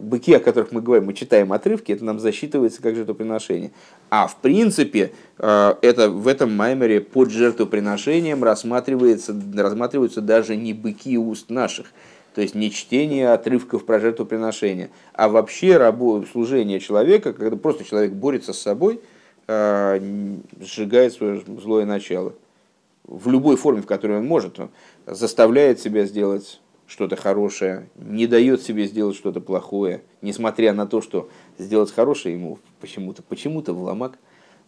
[0.00, 3.72] быки, о которых мы говорим, мы читаем отрывки, это нам засчитывается как жертвоприношение.
[4.10, 11.18] А в принципе, э, это, в этом маймере под жертвоприношением рассматривается, рассматриваются даже не быки
[11.18, 11.88] уст наших,
[12.34, 18.12] то есть не чтение отрывков про жертвоприношение, а вообще рабо, служение человека, когда просто человек
[18.12, 19.00] борется с собой,
[19.48, 20.00] э,
[20.60, 22.34] сжигает свое злое начало.
[23.04, 24.70] В любой форме, в которой он может, он
[25.06, 31.28] заставляет себя сделать что-то хорошее, не дает себе сделать что-то плохое, несмотря на то, что
[31.58, 34.18] сделать хорошее ему почему-то почему-то вломак,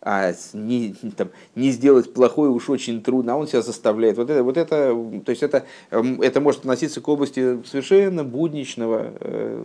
[0.03, 4.19] а не, там, не сделать плохое уж очень трудно, а он себя заставляет.
[4.19, 9.13] Вот это, вот это, то есть это, эм, это может относиться к области совершенно будничного,
[9.21, 9.65] э,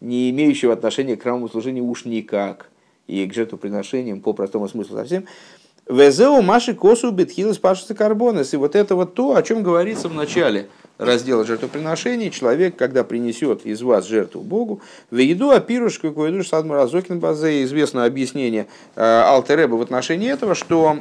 [0.00, 2.70] не имеющего отношения к храмовому служению уж никак,
[3.08, 5.26] и к жертвоприношениям по простому смыслу совсем.
[5.88, 8.54] Везеу маши косу бетхилас пашется карбонес.
[8.54, 13.66] И вот это вот то, о чем говорится в начале– раздела жертвоприношений, человек, когда принесет
[13.66, 14.80] из вас жертву Богу,
[15.10, 20.98] в еду опируш, какой душ садмаразокин базе, известно объяснение э, Алтереба в отношении этого, что,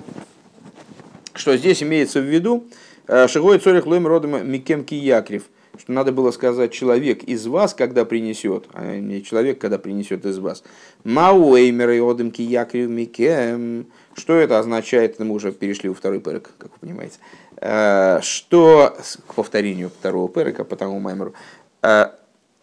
[1.33, 2.65] что здесь имеется в виду
[3.07, 5.43] э, Шигой Цорих Лойм родом Микем Киякрив,
[5.79, 10.37] что надо было сказать человек из вас, когда принесет, а не человек, когда принесет из
[10.39, 10.63] вас.
[11.03, 13.87] Мауэймер и Одем Киякрив Микем.
[14.15, 15.19] Что это означает?
[15.19, 17.17] Мы уже перешли во второй порядок, как вы понимаете.
[17.57, 18.95] Э, что,
[19.27, 21.33] к повторению второго перека по тому маймеру,
[21.81, 22.07] э,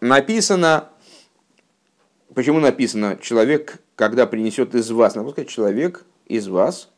[0.01, 0.89] написано,
[2.33, 6.89] почему написано, человек, когда принесет из вас, надо сказать, человек из вас,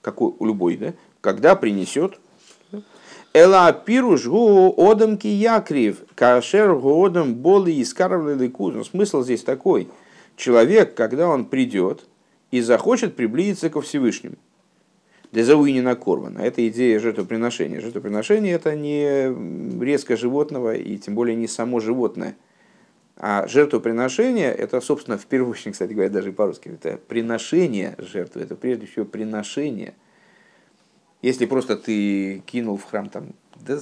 [0.00, 2.18] какой, любой, да, когда принесет,
[3.36, 8.50] Эла пируш гу одам ки якрив, кашер гу одам боли и скарвли
[8.82, 9.88] Смысл здесь такой.
[10.36, 12.06] Человек, когда он придет
[12.50, 14.36] и захочет приблизиться ко Всевышнему,
[15.32, 16.38] Дезауинина Корбана.
[16.38, 17.82] Это идея жертвоприношения.
[17.82, 22.36] Жертвоприношение это не резко животного и тем более не само животное.
[23.18, 28.56] А жертвоприношение, это, собственно, в первую очередь, кстати говоря, даже по-русски, это приношение жертвы, это
[28.56, 29.92] прежде всего приношение.
[31.22, 33.78] Если просто ты кинул в храм там, да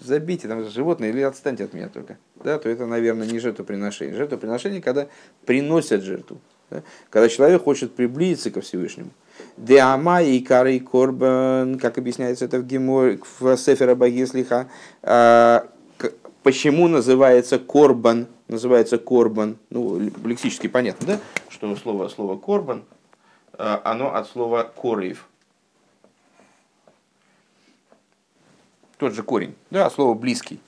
[0.00, 4.16] забейте там животное или отстаньте от меня только, да, то это, наверное, не жертвоприношение.
[4.16, 5.08] Жертвоприношение, когда
[5.46, 6.38] приносят жертву,
[6.70, 9.10] да, когда человек хочет приблизиться ко Всевышнему.
[9.56, 14.68] Деама и Кары Корбан, как объясняется это в Гемор, в Сефера Багислиха,
[15.02, 15.66] а,
[16.42, 22.84] почему называется Корбан, называется Корбан, ну, лексически понятно, да, что слово, слово Корбан,
[23.54, 25.28] а, оно от слова Кореев.
[29.02, 30.60] Тот же корень, да, слово близкий.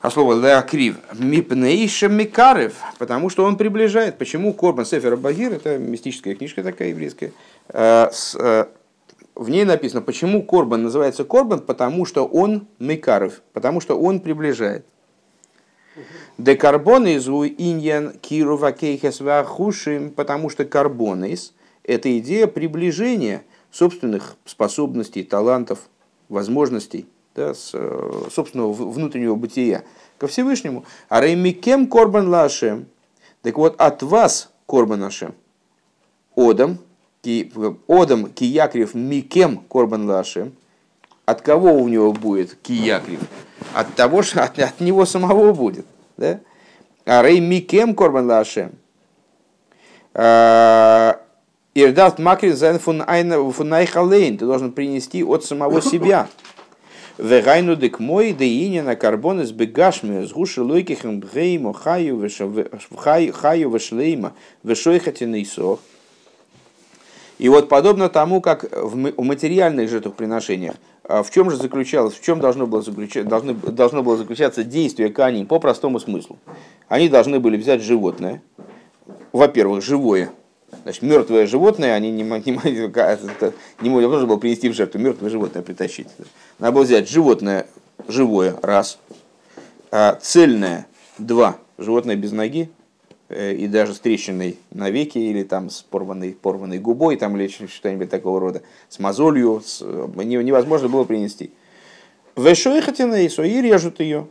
[0.00, 4.18] А слово леакрив мипнейша микарев, потому что он приближает.
[4.18, 7.30] Почему Корбан Сефер Багир, это мистическая книжка такая еврейская,
[7.72, 14.84] в ней написано, почему Корбан называется Корбан, потому что он мекаров, потому что он приближает.
[16.36, 19.22] Декарбонис у иньян кирува кейхес
[20.16, 25.78] потому что карбонис– это идея приближения собственных способностей, талантов,
[26.28, 27.74] возможностей, да, с,
[28.30, 29.84] собственного внутреннего бытия
[30.18, 30.84] ко Всевышнему.
[31.08, 32.86] А реймикем корбан лашем.
[33.42, 35.34] Так вот, от вас корбан нашем.
[36.36, 36.78] Одам,
[37.22, 37.52] ки,
[37.88, 40.54] одам киякрив микем корбан лашем.
[41.26, 43.20] От кого у него будет киякрив?
[43.74, 45.86] От того, что от, от него самого будет.
[46.16, 46.40] Да?
[47.04, 48.72] А рей микем корбан лашем.
[51.74, 54.38] Ирдафт макрин зайн фун айхалейн.
[54.38, 56.28] Ты должен принести от самого себя.
[57.18, 64.32] Вегайну дек мой деине на карбон из бегашми с гуши лойкихем бгейму хаю вешлейма
[64.64, 65.78] вешойхатиный сох.
[67.38, 72.40] И вот подобно тому, как в материальных жертвоприношениях, а в чем же заключалось, в чем
[72.40, 76.38] должно было, заключаться, должно, должно было заключаться действие Кани по простому смыслу?
[76.88, 78.42] Они должны были взять животное,
[79.32, 80.30] во-первых, живое,
[80.82, 82.40] Значит, мертвое животное, они не, не,
[83.80, 86.08] не, не нужно было принести в жертву, мертвое животное притащить.
[86.58, 87.66] Надо было взять животное
[88.08, 88.98] живое, раз,
[89.90, 90.86] а цельное,
[91.18, 92.70] два, животное без ноги,
[93.28, 97.48] э, и даже с трещиной на веке, или там с порванной, порванной губой, там, или
[97.48, 101.52] что-нибудь такого рода, с мозолью, с, невозможно было принести.
[102.36, 104.26] Вешойхатина и и режут ее.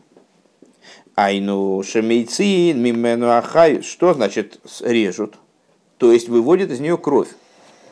[1.15, 3.81] Айну шемейци мимену ахай.
[3.81, 5.35] Что значит режут?
[5.97, 7.29] То есть выводит из нее кровь.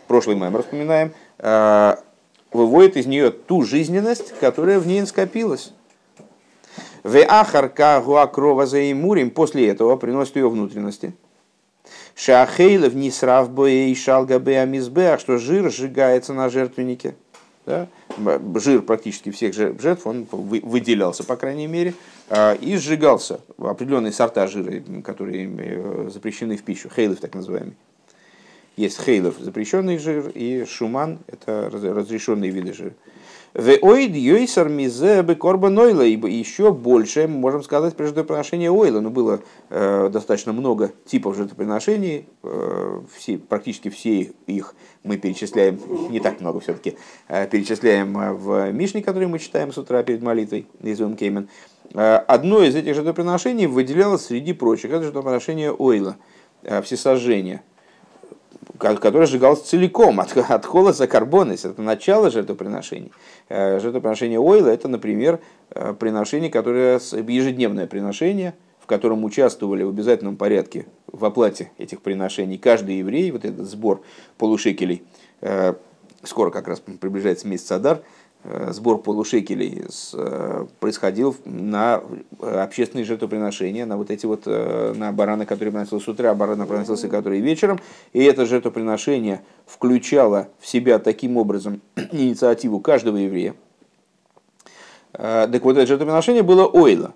[0.08, 2.00] Прошлый мы вспоминаем, а,
[2.52, 5.74] выводит из нее ту жизненность, которая в ней скопилась.
[7.04, 11.14] В ахарка гуакрова за имурим после этого приносит ее внутренности.
[12.16, 17.16] Шахейлов не срав и шалгабе амизбеах, что жир сжигается на жертвеннике.
[17.66, 17.88] Да?
[18.56, 21.94] Жир практически всех жертв, он выделялся, по крайней мере,
[22.30, 23.40] а, и сжигался.
[23.58, 27.76] Определенные сорта жира, которые э, запрещены в пищу, хейлов так называемый.
[28.78, 32.94] Есть хейлов, запрещенный жир, и шуман, это разрешенные виды жира.
[33.54, 39.02] Веоид йойсар мизе корбан ойла, ибо еще больше, можем сказать, при жертвоприношении ойла.
[39.02, 45.80] Но было э, достаточно много типов жертвоприношений, э, все, практически все их мы перечисляем,
[46.10, 46.96] не так много все-таки,
[47.28, 51.50] э, перечисляем э, в Мишне, который мы читаем с утра перед молитвой, Изум Кеймен.
[51.94, 56.16] Э, одно из этих жертвоприношений выделялось среди прочих, это жертвоприношение ойла,
[56.64, 57.64] э, всесожжения
[58.82, 61.65] которая сжигалась целиком от, от холоса карбонис.
[61.65, 63.12] Это начало жертвоприношений.
[63.48, 65.39] Э, жертвоприношение ойла– это, например,
[65.70, 72.58] э, приношение, которое ежедневное приношение, в котором участвовали в обязательном порядке в оплате этих приношений
[72.58, 74.02] каждый еврей, вот этот сбор
[74.38, 75.04] полушекелей,
[75.41, 75.76] э,
[76.24, 78.02] скоро как раз приближается месяц Адар–
[78.43, 82.01] сбор полушекелей э, происходил на
[82.39, 87.08] общественные жертвоприношения, на вот эти вот, э, на барана, который приносился с утра, барана приносился
[87.08, 87.80] который вечером.
[88.13, 93.56] И это жертвоприношение включало в себя таким образом инициативу каждого еврея.
[95.12, 97.13] Так вот, это жертвоприношение было ойла.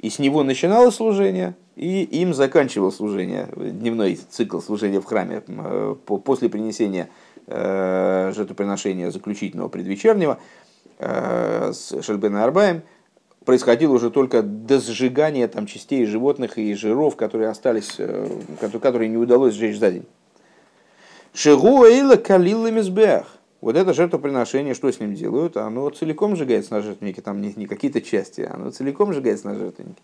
[0.00, 5.40] И с него начиналось служение, и им заканчивалось служение, дневной цикл служения в храме
[6.04, 10.38] после принесения Э, жертвоприношения заключительного предвечернего
[10.98, 12.82] э, с Шельбен Арбаем
[13.44, 18.28] происходило уже только до сжигания там, частей животных и жиров, которые остались, э,
[18.80, 20.06] которые не удалось сжечь за день.
[21.34, 23.26] Шигу эйла калилла мизбех.
[23.60, 25.56] Вот это жертвоприношение, что с ним делают?
[25.56, 30.02] Оно целиком сжигается на жертвеннике, там не, не какие-то части, оно целиком сжигается на жертвеннике.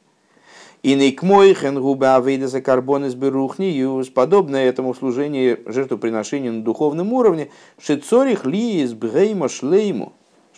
[0.83, 7.51] И нейкмой хенгуба авейда за карбон из берухниюс, подобное этому служению жертвоприношению на духовном уровне,
[7.81, 10.13] шицорих ли из бгейма шлейму.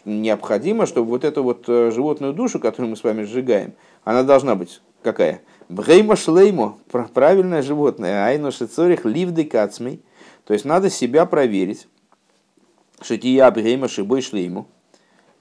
[0.05, 3.73] Необходимо, чтобы вот эту вот э, животную душу, которую мы с вами сжигаем,
[4.05, 5.41] она должна быть какая?
[5.71, 6.79] Бгейма шлейму,
[7.15, 10.03] правильное животное, айну шицорих ливды кацмей.
[10.45, 11.87] То есть надо себя проверить.
[13.01, 14.67] Шития бгейма шибой шлейму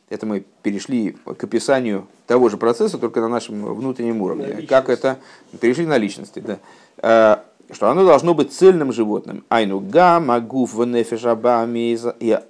[0.10, 4.66] это мы перешли к описанию того же процесса, только на нашем внутреннем уровне.
[4.68, 5.20] Как это?
[5.62, 6.60] Перешли на личности, да.
[6.98, 9.46] А, что оно должно быть цельным животным.
[9.50, 11.98] Айну гамма гуф венефишабами.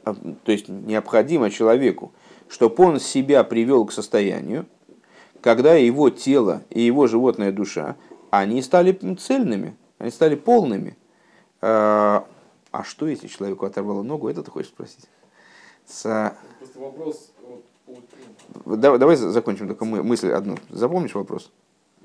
[0.05, 2.13] А, то есть необходимо человеку,
[2.47, 4.65] чтобы он себя привел к состоянию,
[5.41, 7.95] когда его тело и его животная душа,
[8.29, 10.97] они стали цельными, они стали полными.
[11.61, 12.25] А,
[12.71, 14.29] а что, если человеку оторвало ногу?
[14.29, 15.05] Это ты хочешь спросить?
[15.85, 16.33] С...
[16.59, 17.31] Просто вопрос
[18.65, 20.57] давай, давай закончим только мы, мысль одну.
[20.69, 21.51] Запомнишь вопрос?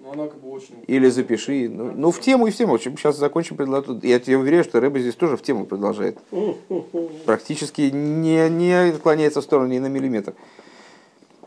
[0.04, 1.68] Ну, Или запиши.
[1.68, 2.78] Ну, ну, в тему и в тему.
[2.78, 4.00] Сейчас закончим предложение.
[4.02, 6.18] Я тебе уверяю, что Рэба здесь тоже в тему продолжает.
[7.24, 10.35] Практически не, не отклоняется в сторону ни на миллиметр.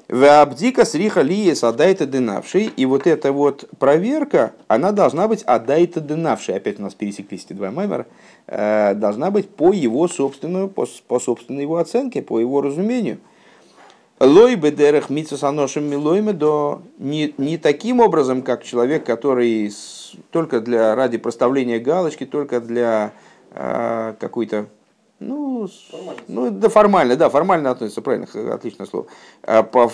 [0.09, 2.71] Вабдика сриха лиес адайта дынавший.
[2.75, 6.55] И вот эта вот проверка, она должна быть адайта дынавший.
[6.55, 8.07] Опять у нас пересеклись эти два маймера.
[8.47, 13.19] Э, должна быть по его собственную, по, по собственной его оценке, по его разумению.
[14.19, 19.71] Лой бедерах митсусаношим милойме до не, не таким образом, как человек, который
[20.31, 23.13] только для ради проставления галочки, только для
[23.51, 24.67] э, какой-то
[25.19, 25.67] ну,
[26.27, 29.07] ну, да, формально, да, формально относится, правильно, отличное слово.
[29.41, 29.91] А, по,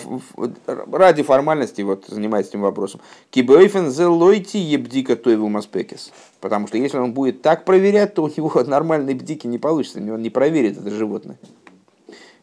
[0.92, 3.00] ради формальности вот занимается этим вопросом.
[3.30, 6.12] Кибейфен зелойти ебдика тойву маспекис.
[6.40, 10.20] Потому что если он будет так проверять, то у него нормальной бдики не получится, он
[10.20, 11.38] не проверит это животное.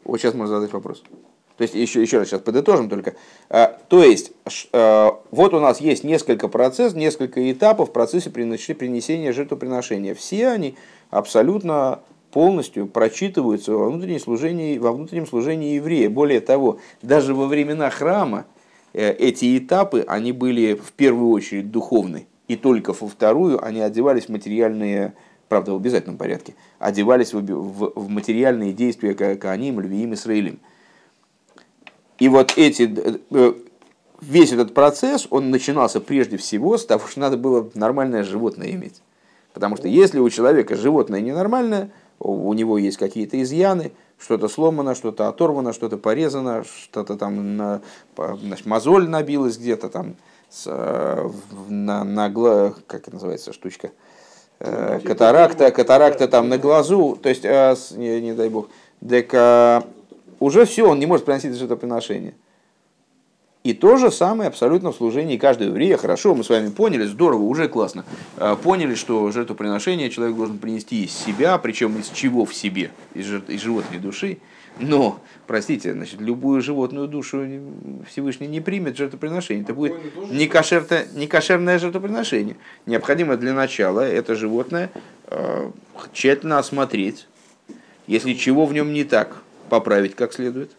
[0.04, 1.04] Вот сейчас можно задать вопрос.
[1.56, 3.14] То есть, еще, еще раз сейчас подытожим только.
[3.50, 4.32] А, то есть,
[4.72, 10.14] а, вот у нас есть несколько процессов, несколько этапов в процессе принесения жертвоприношения.
[10.14, 10.76] Все они
[11.10, 12.00] абсолютно
[12.32, 16.08] полностью прочитываются во внутреннем служении, во внутреннем служении еврея.
[16.10, 18.46] Более того, даже во времена храма
[18.94, 22.26] э, эти этапы, они были в первую очередь духовны.
[22.48, 25.12] И только во вторую они одевались в материальные,
[25.48, 30.58] правда в обязательном порядке, одевались в, в, в материальные действия Кааним, Львиим, Исраилем.
[32.22, 32.88] И вот эти,
[33.30, 33.52] э,
[34.20, 39.02] весь этот процесс, он начинался прежде всего с того, что надо было нормальное животное иметь.
[39.52, 45.26] Потому что если у человека животное ненормальное, у него есть какие-то изъяны, что-то сломано, что-то
[45.26, 47.80] оторвано, что-то порезано, что-то там на,
[48.16, 50.14] значит, мозоль набилась где-то там
[50.48, 50.66] с,
[51.68, 52.30] на, на
[52.86, 53.90] как это называется штучка,
[54.60, 58.68] э, катаракта, катаракта там на глазу, то есть, э, не, не дай бог,
[59.00, 59.84] так
[60.42, 62.34] уже все, он не может приносить жертвоприношение.
[63.64, 65.96] И то же самое абсолютно в служении каждого еврея.
[65.96, 68.04] Хорошо, мы с вами поняли, здорово, уже классно.
[68.36, 72.90] А, поняли, что жертвоприношение человек должен принести из себя, причем из чего в себе?
[73.14, 74.38] Из, жертв, из животной души.
[74.80, 77.46] Но, простите, значит, любую животную душу
[78.08, 79.62] Всевышний не примет жертвоприношение.
[79.62, 79.94] Это будет
[80.32, 82.56] не, кошерто, не кошерное жертвоприношение.
[82.86, 84.90] Необходимо для начала это животное
[85.28, 85.70] э,
[86.12, 87.28] тщательно осмотреть.
[88.08, 90.70] Если чего в нем не так, поправить как следует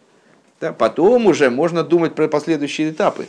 [0.60, 3.26] да, потом уже можно думать про последующие этапы.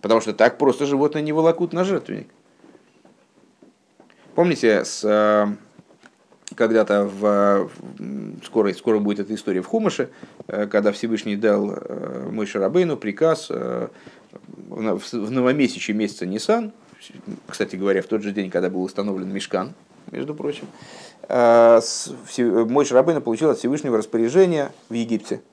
[0.00, 2.26] Потому что так просто животное не волокут на жертвенник.
[4.34, 5.46] Помните, с, э,
[6.56, 7.70] когда-то в,
[8.44, 10.10] скоро, скоро будет эта история в Хумаше,
[10.48, 16.72] э, когда Всевышний дал э, мой Шарабейну приказ в новомесячье месяца Нисан,
[17.46, 19.74] кстати говоря, в тот же день, когда был установлен Мешкан,
[20.10, 20.66] между прочим,
[21.28, 25.40] мой Шарабейну получил от Всевышнего распоряжение в Египте–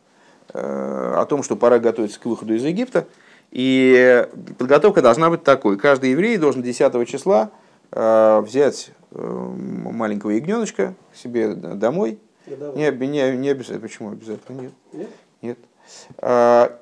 [0.51, 3.05] Э, о том, что пора готовиться к выходу из Египта.
[3.51, 4.27] И
[4.57, 5.77] подготовка должна быть такой.
[5.77, 7.51] Каждый еврей должен 10 числа
[7.91, 12.19] э, взять э, маленького ягненочка себе домой.
[12.47, 13.79] Не, не, не обязательно.
[13.79, 14.61] Почему обязательно?
[14.61, 14.71] Нет.
[14.93, 15.09] Нет?
[15.41, 15.57] Нет.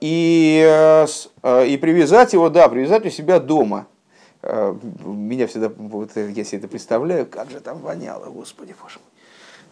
[0.02, 3.88] И, и привязать его, да, привязать у себя дома.
[4.44, 9.18] Меня всегда, вот, я себе это представляю, как же там воняло, господи боже мой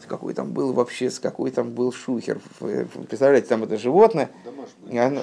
[0.06, 2.40] какой там был вообще, с какой там был шухер.
[2.60, 4.30] Представляете, там это животное.
[4.92, 5.22] Оно...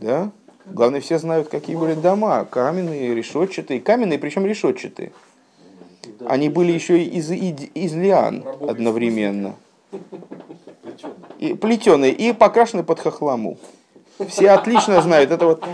[0.00, 0.30] Да?
[0.66, 2.44] Главное, все знают, какие были дома.
[2.44, 3.80] Каменные, решетчатые.
[3.80, 5.12] Каменные, причем решетчатые.
[6.26, 9.56] Они были еще из, из, из лиан одновременно.
[11.38, 13.58] И плетеные, и покрашены под хохлому.
[14.28, 15.32] Все отлично знают.
[15.32, 15.64] Это вот,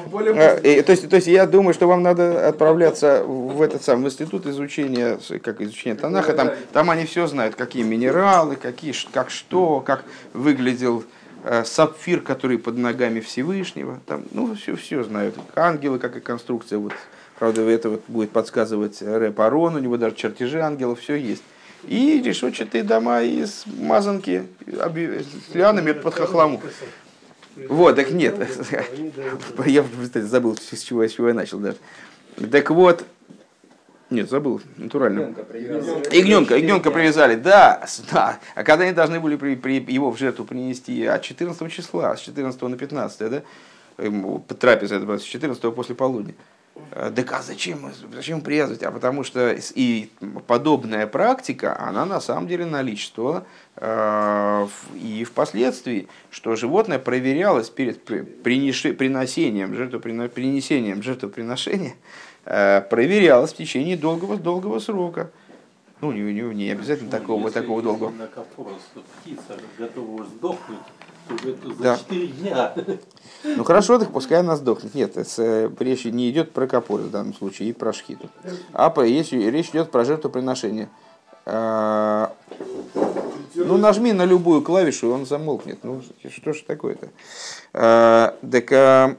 [0.62, 4.46] э, то, есть, то есть я думаю, что вам надо отправляться в этот самый институт
[4.46, 6.32] изучения, как изучение Танаха.
[6.32, 11.04] Там, там они все знают, какие минералы, какие, как что, как выглядел
[11.44, 14.00] э, сапфир, который под ногами Всевышнего.
[14.06, 15.34] Там, ну, все, все знают.
[15.54, 16.78] Ангелы, как и конструкция.
[16.78, 16.94] Вот,
[17.38, 21.42] правда, это вот будет подсказывать Рэп Арон, у него даже чертежи ангелов, все есть.
[21.84, 26.60] И решетчатые дома из мазанки с лианами под хохламу.
[27.68, 28.36] Вот, так нет.
[29.66, 29.84] Я
[30.14, 31.76] забыл, с чего, с чего я начал даже.
[32.50, 33.04] Так вот,
[34.10, 35.34] нет, забыл, натурально.
[36.10, 38.40] Ягненка, ягненка привязали, да, да.
[38.54, 42.20] А когда они должны были при, при его в жертву принести от 14 числа, с
[42.20, 43.42] 14 на 15, да?
[44.58, 46.34] Трапеза, это с 14 после полудня.
[46.92, 48.82] Э, так а зачем, зачем привязывать?
[48.82, 50.10] А потому что и
[50.46, 53.46] подобная практика, она на самом деле наличествовала
[53.82, 61.94] и впоследствии, что животное проверялось перед приношением, жертвопринесением жертвоприношения,
[62.44, 65.30] э, проверялось в течение долгого, долгого срока.
[66.02, 68.12] Ну, не, не, не обязательно такого, такого долгого.
[69.22, 70.78] птица готова сдохнуть,
[71.78, 71.96] за да.
[71.98, 72.74] 4 дня.
[73.44, 74.94] Ну хорошо, так пускай она сдохнет.
[74.94, 78.28] Нет, это, речь не идет про капоры в данном случае и про шхиту.
[78.72, 80.88] А про, речь, речь идет про жертвоприношение.
[83.66, 85.84] Ну, нажми на любую клавишу, и он замолкнет.
[85.84, 87.08] Ну, что ж такое-то?
[87.72, 89.16] А, так, а,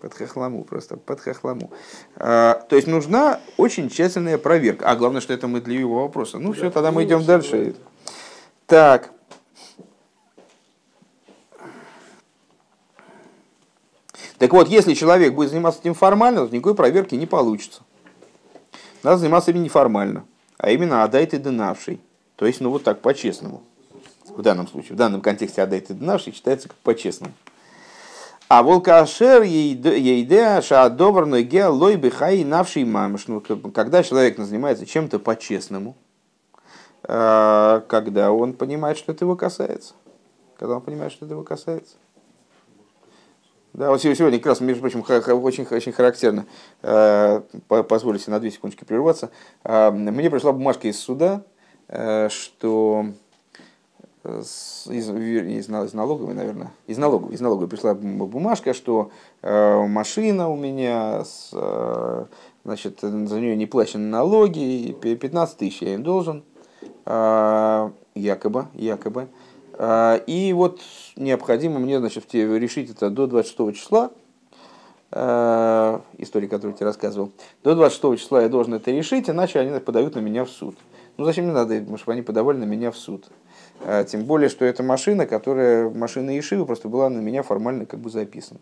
[0.00, 1.70] под хохламу просто, под хохламу.
[2.16, 4.90] А, то есть нужна очень тщательная проверка.
[4.90, 6.38] А главное, что это мы для его вопроса.
[6.38, 7.74] Ну все, тогда мы идем дальше.
[8.66, 9.10] Так.
[14.38, 17.82] Так вот, если человек будет заниматься этим формально, то никакой проверки не получится.
[19.02, 20.24] Надо заниматься им неформально,
[20.58, 22.00] а именно отдай ты дынавший.
[22.36, 23.62] То есть, ну вот так, по-честному.
[24.28, 27.32] В данном случае, в данном контексте отдай ты дынавший считается как по-честному.
[28.48, 33.26] А волкашер ейдеа шаадоварной геа лой бихай навший мамыш.
[33.26, 35.96] Ну, когда человек занимается чем-то по-честному,
[37.02, 39.94] э, когда он понимает, что это его касается.
[40.56, 41.96] Когда он понимает, что это его касается.
[43.78, 45.04] Да, вот сегодня как раз, между прочим,
[45.44, 46.46] очень, очень характерно,
[46.82, 49.30] э, позволите на две секундочки прерваться,
[49.62, 51.44] э, мне пришла бумажка из суда,
[51.86, 53.06] что
[54.24, 59.12] из, из, из налоговой, наверное, из налоговой, из налоговой пришла бумажка, что
[59.42, 62.24] э, машина у меня, с, э,
[62.64, 66.42] значит, за нее не плачены налоги, 15 тысяч я им должен,
[67.06, 69.28] э, якобы, якобы.
[69.78, 70.80] Э, и вот
[71.16, 74.10] необходимо мне, значит, решить это до 26 числа,
[75.12, 77.30] э, история, которую я тебе рассказывал,
[77.62, 80.76] до 26 числа я должен это решить, иначе они подают на меня в суд.
[81.16, 83.26] Ну зачем мне надо, чтобы они подавали на меня в суд?
[83.80, 88.00] А, тем более, что это машина, которая, машина Ишивы просто была на меня формально как
[88.00, 88.60] бы записана.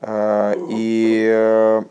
[0.00, 1.82] А, и э,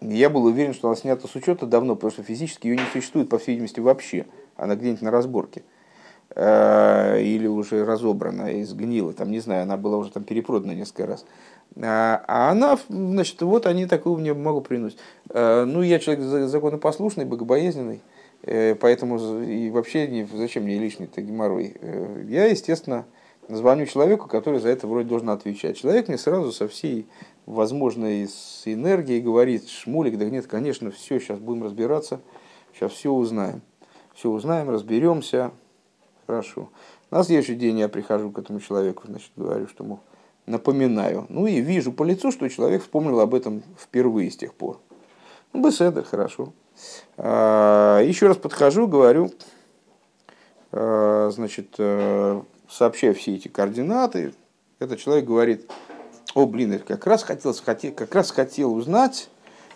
[0.00, 3.28] я был уверен, что она снята с учета давно, потому что физически ее не существует,
[3.28, 4.26] по всей видимости, вообще.
[4.56, 5.62] Она где-нибудь на разборке.
[6.36, 11.06] А, или уже разобрана и сгнила, там, не знаю, она была уже там перепродана несколько
[11.06, 11.24] раз.
[11.80, 14.98] А она, значит, вот они такую мне могу приносить.
[15.32, 18.00] Ну, я человек законопослушный, богобоязненный.
[18.46, 21.76] Э, поэтому и вообще не, зачем мне лишний-то геморрой.
[21.80, 23.06] Э, я, естественно,
[23.48, 25.78] звоню человеку, который за это вроде должен отвечать.
[25.78, 27.06] Человек мне сразу со всей
[27.46, 32.20] возможной с энергией говорит, Шмулик, да нет, конечно, все, сейчас будем разбираться,
[32.74, 33.62] сейчас все узнаем.
[34.14, 35.50] Все узнаем, разберемся.
[36.26, 36.70] Хорошо.
[37.10, 40.00] На следующий день я прихожу к этому человеку, значит, говорю, что ему
[40.46, 41.26] напоминаю.
[41.28, 44.80] Ну и вижу по лицу, что человек вспомнил об этом впервые с тех пор.
[45.52, 46.52] Ну, беседа, хорошо.
[47.16, 49.30] А, еще раз подхожу, говорю,
[50.72, 54.34] а, значит, э, сообщаю все эти координаты.
[54.80, 55.70] Этот человек говорит,
[56.34, 59.30] о, блин, я как раз хотел, как раз хотел узнать,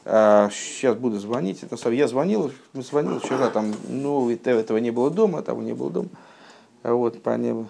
[0.05, 1.63] сейчас а, буду звонить.
[1.63, 6.09] Это, я звонил, звонил вчера, там, ну, этого не было дома, того не было дома.
[6.83, 7.69] Вот, по небу.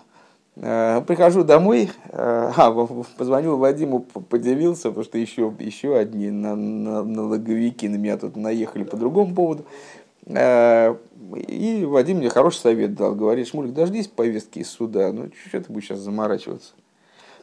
[0.61, 2.87] Э, прихожу домой, э, а,
[3.17, 8.83] позвонил Вадиму, поделился, потому что еще, еще одни на, на, налоговики на меня тут наехали
[8.83, 9.65] по другому поводу.
[10.27, 10.97] Э,
[11.47, 13.15] и Вадим мне хороший совет дал.
[13.15, 15.13] Говорит, Шмулик, дождись повестки из суда.
[15.13, 16.73] Ну, что ты будешь сейчас заморачиваться?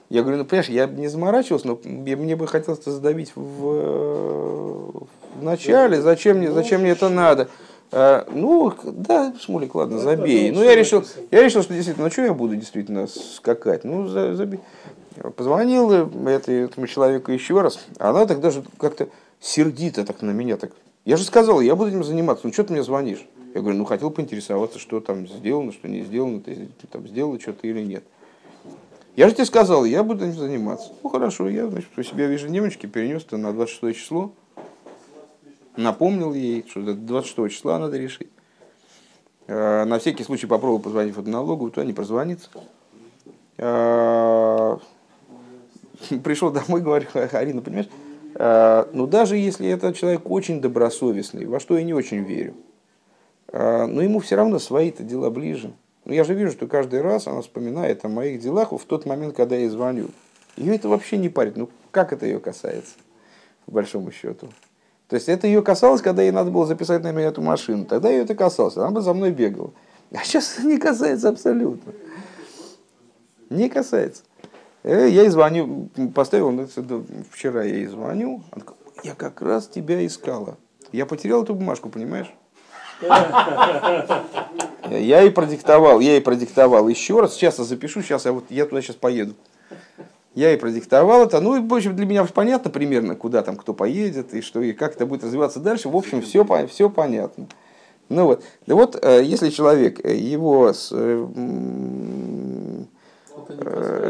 [0.09, 5.43] Я говорю, ну, понимаешь, я бы не заморачивался, но мне бы хотелось задавить в, в
[5.43, 6.01] начале.
[6.01, 7.49] Зачем мне, зачем мне это надо?
[7.91, 10.51] А, ну, да, Смулик, ладно, забей.
[10.51, 13.83] Ну, я решил, я решил, что действительно, ну, что я буду действительно скакать?
[13.83, 14.59] Ну, забей.
[15.37, 19.07] Позвонил этому человеку еще раз, она так даже как-то
[19.39, 20.71] сердито так на меня так.
[21.05, 23.25] Я же сказал, я буду этим заниматься, ну, что ты мне звонишь?
[23.53, 27.65] Я говорю, ну, хотел поинтересоваться, что там сделано, что не сделано, ты там сделал что-то
[27.67, 28.03] или нет.
[29.15, 30.91] Я же тебе сказал, я буду этим заниматься.
[31.01, 34.33] Ну, хорошо, я, значит, у себя в ежедневничке перенес это на 26 число
[35.77, 38.29] напомнил ей, что 26 числа надо решить.
[39.47, 42.49] Э, на всякий случай попробовал позвонить в налогу, то не прозвонится.
[43.57, 44.77] Э,
[46.23, 47.89] пришел домой, говорю, Арина, понимаешь,
[48.37, 52.53] ну даже если этот человек очень добросовестный, во что я не очень верю,
[53.53, 55.71] но ему все равно свои-то дела ближе.
[56.05, 59.35] Но я же вижу, что каждый раз она вспоминает о моих делах в тот момент,
[59.35, 60.09] когда я ей звоню.
[60.55, 61.57] Ее это вообще не парит.
[61.57, 62.93] Ну, как это ее касается,
[63.65, 64.47] по большому счету?
[65.07, 67.85] То есть это ее касалось, когда ей надо было записать на меня эту машину.
[67.85, 69.71] Тогда ее это касалось, она бы за мной бегала.
[70.13, 71.93] А сейчас не касается абсолютно.
[73.49, 74.23] Не касается.
[74.83, 76.67] Э, я ей звоню, поставил, ну,
[77.31, 78.43] вчера я ей звоню,
[79.03, 80.57] я как раз тебя искала.
[80.91, 82.33] Я потерял эту бумажку, понимаешь?
[84.89, 87.33] Я ей продиктовал, я ей продиктовал еще раз.
[87.33, 89.33] Сейчас я запишу, сейчас я вот я туда сейчас поеду.
[90.35, 91.39] Я и продиктовал это.
[91.39, 94.95] Ну, в общем, для меня понятно примерно, куда там кто поедет и что и как
[94.95, 95.87] это будет развиваться дальше.
[95.87, 97.47] В общем, все, все понятно.
[98.09, 101.25] Ну вот, да вот, э, если человек э, его с э,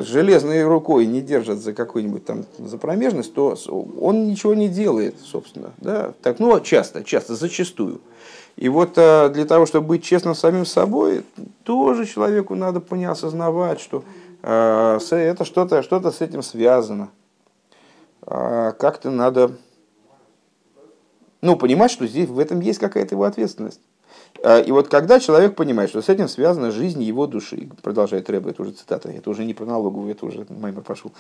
[0.02, 3.58] железной рукой не держит за какую-нибудь там за промежность, то
[4.00, 5.72] он ничего не делает, собственно.
[5.78, 6.14] Да?
[6.22, 8.02] Так, ну, часто, часто, зачастую.
[8.58, 11.24] И вот для того, чтобы быть честным самим собой,
[11.64, 14.04] тоже человеку надо понять, осознавать, что
[14.48, 17.10] это что-то что с этим связано.
[18.22, 19.52] А как-то надо
[21.42, 23.80] ну, понимать, что здесь в этом есть какая-то его ответственность.
[24.44, 28.52] А, и вот когда человек понимает, что с этим связана жизнь его души, продолжает Рэбе,
[28.52, 31.12] это уже цитата, это уже не про налоговую, это уже Маймер пошел.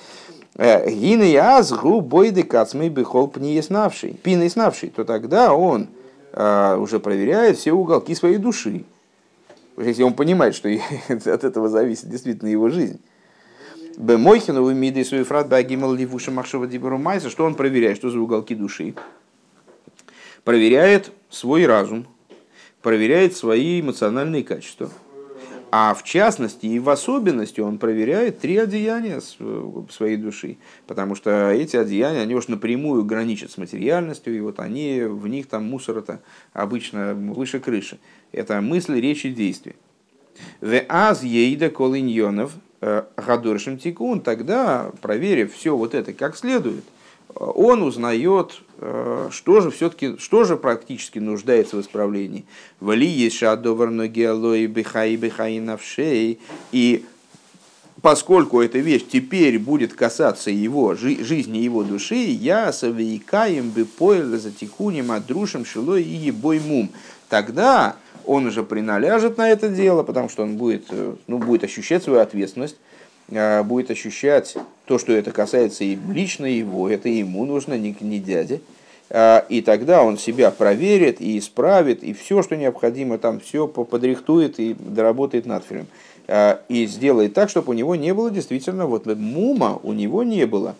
[0.55, 5.87] «Э, Гины яз гру бойды кацмей бихол пни снавший, пины снавший, то тогда он
[6.37, 8.83] уже проверяет все уголки своей души.
[9.77, 10.67] Если он понимает, что
[11.07, 12.99] от этого зависит действительно его жизнь.
[13.97, 18.55] Бемойхину миды свой фрат багимал ливуша махшова диберу майса, что он проверяет, что за уголки
[18.55, 18.93] души
[20.45, 22.07] проверяет свой разум,
[22.81, 24.89] проверяет свои эмоциональные качества.
[25.71, 29.19] А в частности и в особенности он проверяет три одеяния
[29.89, 35.01] своей души, потому что эти одеяния, они уж напрямую граничат с материальностью, и вот они,
[35.01, 36.21] в них там мусор это
[36.53, 37.97] обычно выше крыши.
[38.31, 39.75] Это мысли, речи, действия.
[40.61, 46.83] В аз ейда колиньонов гадоршим тикун, тогда, проверив все вот это как следует,
[47.33, 52.45] он узнает, э, что же все-таки, что же практически нуждается в исправлении.
[52.79, 56.39] Вали есть шадоварно геолой бихай бихай навшей.
[56.71, 57.03] И
[58.01, 64.51] поскольку эта вещь теперь будет касаться его, жизни его души, я совейкаем бы поэля за
[64.51, 66.89] тикунем, адрушем шилой и ебой мум.
[67.27, 67.97] Тогда
[68.27, 72.19] он уже приналяжет на это дело, потому что он будет, э, ну, будет ощущать свою
[72.19, 72.77] ответственность,
[73.31, 74.55] а, будет ощущать
[74.85, 78.61] то, что это касается и лично его, это ему нужно, не, не дяде.
[79.09, 84.59] А, и тогда он себя проверит и исправит, и все, что необходимо, там все подрихтует
[84.59, 85.87] и доработает надфилем.
[86.27, 90.45] А, и сделает так, чтобы у него не было действительно, вот мума у него не
[90.45, 90.75] было.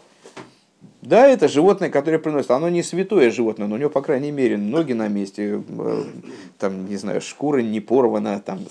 [1.06, 4.58] Да, это животное, которое приносит, оно не святое животное, но у него, по крайней мере,
[4.58, 6.04] ноги на месте, э,
[6.58, 8.62] там, не знаю, шкура не порвана, там,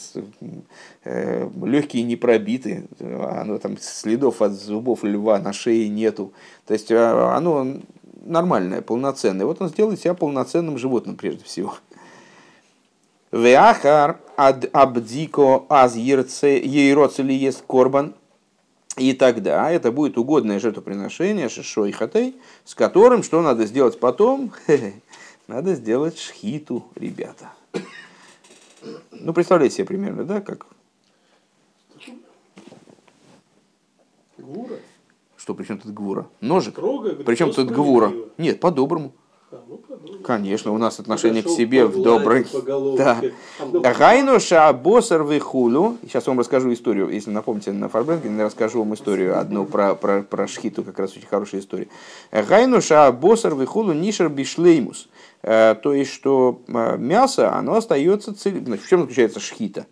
[1.05, 6.32] э, легкие не пробиты, оно там следов от зубов льва на шее нету.
[6.66, 7.76] То есть э, оно
[8.24, 9.47] нормальное, полноценное.
[9.47, 11.74] Вот он сделает себя полноценным животным прежде всего.
[13.30, 18.14] Веахар ад абдико аз ейроцели есть корбан–
[18.97, 24.53] и тогда это будет угодное жертвоприношение, шишой хатей, с которым что надо сделать потом?
[25.47, 27.53] Надо сделать шхиту, ребята.
[29.11, 30.66] Ну, представляете себе примерно, да, как?
[34.38, 34.76] Гура?
[35.36, 36.26] Что, при чем тут гвура?
[36.40, 36.76] Ножик?
[36.76, 38.11] Трогай, Причем тут гвура?
[38.38, 39.12] Нет, по-доброму.
[39.68, 42.46] Ну, Конечно, у нас отношение к себе в доброй.
[42.96, 43.20] Да.
[43.92, 45.98] Гайну шабосар вихулю.
[46.02, 47.09] Сейчас вам расскажу историю.
[47.09, 51.26] Если напомните на Фарбенке, расскажу вам историю одну про, про, про шхиту, как раз очень
[51.26, 51.88] хорошая история.
[52.32, 55.09] Гайну шабосар вихулю нишер бишлеймус.
[55.44, 58.64] Э, то есть, что э, мясо, оно остается целым.
[58.64, 59.86] Значит, в чем заключается шхита?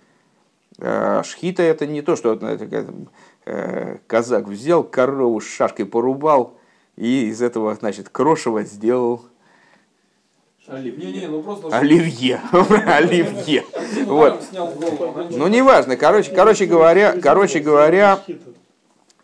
[0.78, 2.38] Э, шхита это не то, что
[4.06, 6.54] казак взял корову с шашкой порубал,
[6.96, 9.24] и из этого, значит, крошево сделал
[10.68, 11.28] Оливье.
[11.28, 11.68] ну просто...
[11.76, 12.40] Оливье.
[12.86, 13.64] Оливье.
[14.06, 14.42] Вот.
[15.30, 15.96] Ну, неважно.
[15.96, 18.20] Короче, короче говоря, короче говоря,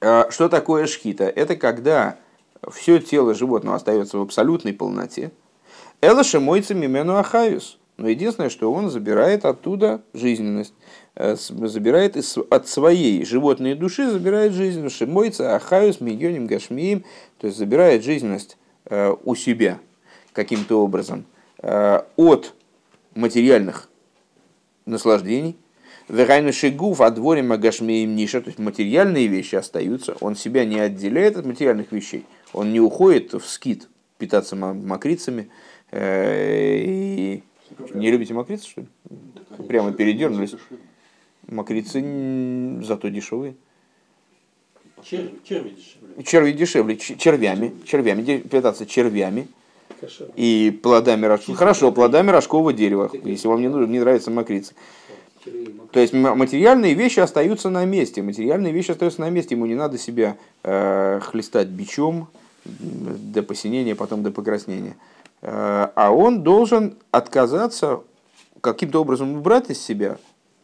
[0.01, 1.25] э, что такое шхита?
[1.25, 2.17] Это когда
[2.71, 5.31] все тело животного остается в абсолютной полноте.
[6.01, 7.79] Элаша мойца мимену ахаюс.
[7.99, 10.75] Но единственное, что он забирает оттуда жизненность.
[11.15, 12.17] Э, забирает
[12.51, 14.97] от своей животной души, забирает жизненность.
[14.97, 17.05] Шимойца ахаюс мигионим гашмиим.
[17.39, 19.79] То есть забирает жизненность э, у себя
[20.39, 21.25] каким-то образом
[21.63, 22.55] э, от
[23.17, 23.89] материальных
[24.87, 25.57] наслаждений.
[26.09, 31.37] Верайну шигув от дворе магашмеем ниша, то есть материальные вещи остаются, он себя не отделяет
[31.37, 35.51] от материальных вещей, он не уходит в скит питаться мокрицами.
[35.91, 37.43] Э, и...
[37.95, 38.87] Не любите мокрицы, что ли?
[39.67, 40.55] Прямо передернулись.
[41.49, 43.57] Мокрицы зато дешевые.
[45.03, 46.23] Черви, черви дешевле.
[46.25, 49.49] Черви дешевле, червями, червями, питаться червями
[50.37, 51.59] и плодами рожкового.
[51.59, 54.75] Хорошо, плодами рожкового дерева, если вам не, нужно, не нравится мокрица.
[55.93, 58.23] То есть материальные вещи остаются на месте.
[58.23, 59.55] Материальные вещи остаются на месте.
[59.55, 62.29] Ему не надо себя э, хлестать бичом
[62.65, 64.97] до посинения, потом до покраснения.
[65.41, 68.01] Э, а он должен отказаться,
[68.61, 70.19] каким-то образом убрать из себя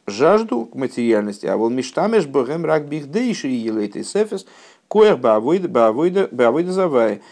[0.06, 1.46] жажду к материальности.
[1.46, 4.46] А вон мечтамеш богем рак бихдейши и елейты сефес,
[4.88, 7.22] коях баавойда завай.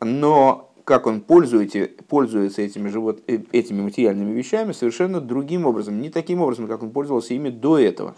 [0.00, 6.08] Но как он пользуется, пользуется этими, живот, э, этими материальными вещами совершенно другим образом, не
[6.08, 8.16] таким образом, как он пользовался ими до этого.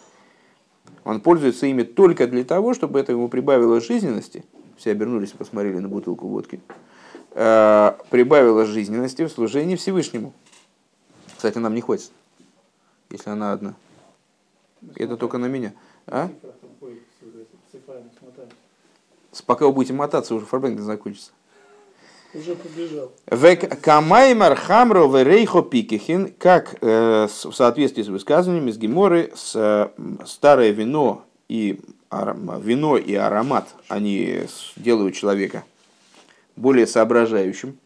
[1.03, 4.45] Он пользуется ими только для того, чтобы это ему прибавило жизненности.
[4.77, 6.61] Все обернулись и посмотрели на бутылку водки.
[7.33, 10.33] Э, прибавило жизненности в служении Всевышнему.
[11.35, 12.13] Кстати, нам не хватит,
[13.11, 13.75] если она одна.
[14.95, 15.73] Это только на меня.
[16.07, 16.31] А?
[19.45, 21.33] Пока вы будете мотаться, уже фарбенг закончится.
[22.33, 23.13] Уже побежал.
[23.31, 29.53] Век камаймар хамро в рейхо пикихин, как э, в соответствии с высказываниями с Геморы, с,
[29.57, 29.89] э,
[30.27, 34.43] старое вино и вино и аромат, они
[34.77, 35.65] делают человека
[36.57, 37.79] более соображающим.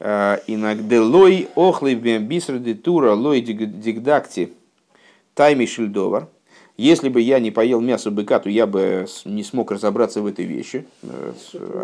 [0.00, 4.52] Э, иногда лой охлый бисрди тура лой дигдакти
[5.34, 6.28] тайми шильдовар.
[6.76, 10.44] Если бы я не поел мясо быка, то я бы не смог разобраться в этой
[10.44, 10.86] вещи.
[11.02, 11.32] Э,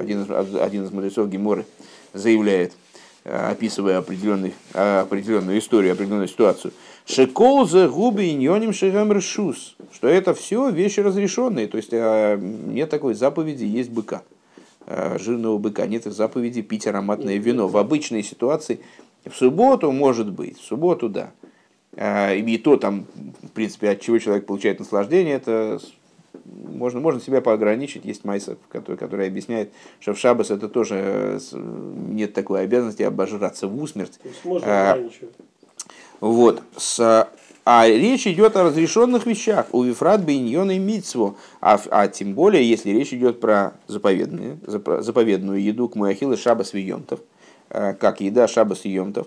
[0.01, 1.67] один из, один из мудрецов Геморы
[2.15, 2.73] заявляет,
[3.25, 6.73] э, описывая определенный, определенную историю, определенную ситуацию.
[7.07, 9.77] Шекол за губы иньоним шигам решус.
[9.93, 11.67] Что это все вещи разрешенные.
[11.67, 14.23] То есть нет такой заповеди есть быка.
[14.91, 17.69] Э, жирного быка, нет заповеди пить ароматное вино.
[17.69, 18.81] В обычной ситуации
[19.27, 21.33] в субботу может быть, в субботу да.
[21.99, 23.07] Э, и то там,
[23.43, 25.81] в принципе, от чего человек получает наслаждение, это
[26.45, 28.05] можно, можно себя поограничить.
[28.05, 31.39] Есть майса, который, который объясняет, что в шабас это тоже э,
[32.09, 34.21] нет такой обязанности обожраться в усмерть.
[34.63, 35.01] А,
[36.21, 36.63] вот.
[36.77, 37.29] С,
[37.65, 39.67] а речь идет о разрешенных вещах.
[39.73, 41.37] У Вифрат Бейньон и Мицву.
[41.61, 47.19] А, а тем более, если речь идет про заповедные, заповедную еду к Муахилы Шабас Виемтов,
[47.71, 49.27] э, как еда Шабас Виемтов.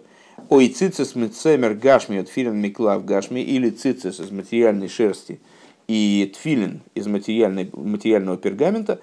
[0.52, 5.40] Ой, цицис мецемер гашми от филин миклав гашми или цицис из материальной шерсти
[5.88, 9.00] и тфилин из материальной, материального пергамента,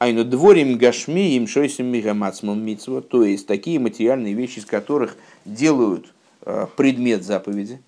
[0.00, 6.12] айну дворим гашми им шойсим мигамацмом митцво, то есть такие материальные вещи, из которых делают
[6.42, 7.80] э, предмет заповеди,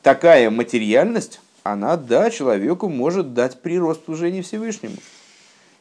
[0.00, 4.96] такая материальность, она, да, человеку может дать прирост служения Всевышнему.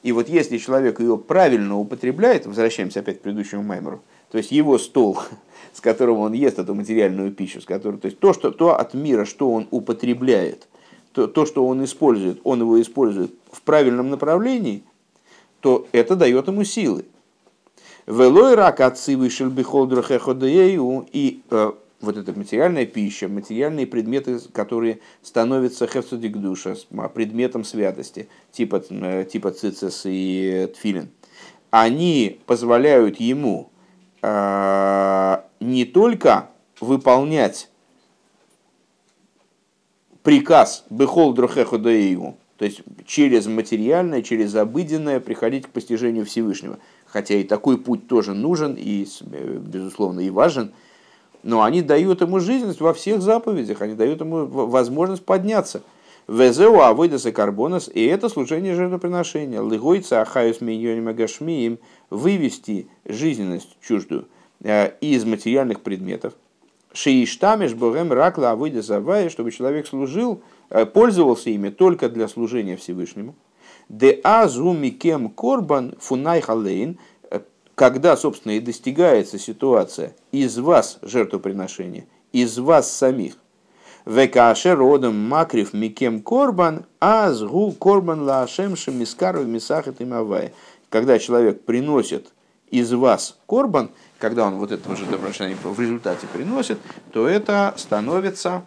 [0.04, 4.02] И вот если человек ее правильно употребляет, возвращаемся опять к предыдущему маймеру,
[4.32, 5.20] то есть его стол,
[5.74, 8.94] с которым он ест эту материальную пищу, с которой, то есть то, что, то от
[8.94, 10.68] мира, что он употребляет,
[11.12, 14.84] то, то, что он использует, он его использует в правильном направлении,
[15.60, 17.06] то это дает ему силы.
[18.08, 19.50] Велой рак отцы вышел
[21.12, 26.76] и э, вот эта материальная пища, материальные предметы, которые становятся хефсудик душа,
[27.14, 31.10] предметом святости, типа, э, типа цицис и тфилин,
[31.70, 33.70] они позволяют ему
[34.24, 36.50] не только
[36.80, 37.70] выполнять
[40.24, 46.78] приказ «Бехол дрохеху даеву», то есть через материальное, через обыденное приходить к постижению Всевышнего.
[47.08, 50.72] Хотя и такой путь тоже нужен и, э, безусловно, и важен–
[51.44, 55.82] но они дают ему жизненность во всех заповедях, они дают ему возможность подняться.
[56.28, 59.60] Везеу авойдаса карбонас, и это служение жертвоприношения.
[59.60, 61.80] Лыгойца ахаюс миньоним агашмием,
[62.12, 64.28] вывести жизненность чуждую
[64.64, 66.34] э, из материальных предметов.
[66.94, 73.34] Шииштамеш богем ракла авойда завая, чтобы человек служил, э, пользовался ими только для служения Всевышнему.
[73.90, 77.00] Де азу микем корбан фунай халейн–
[77.82, 83.38] когда, собственно, и достигается ситуация из вас жертвоприношения, из вас самих.
[84.06, 90.54] Векаше родом макрив микем корбан, азгу корбан лашем шемискаров мисахат и мавай.
[90.92, 92.32] Когда человек приносит
[92.70, 93.90] из вас корбан,
[94.20, 96.78] когда он вот это жертвоприношение в результате приносит,
[97.12, 98.64] то это становится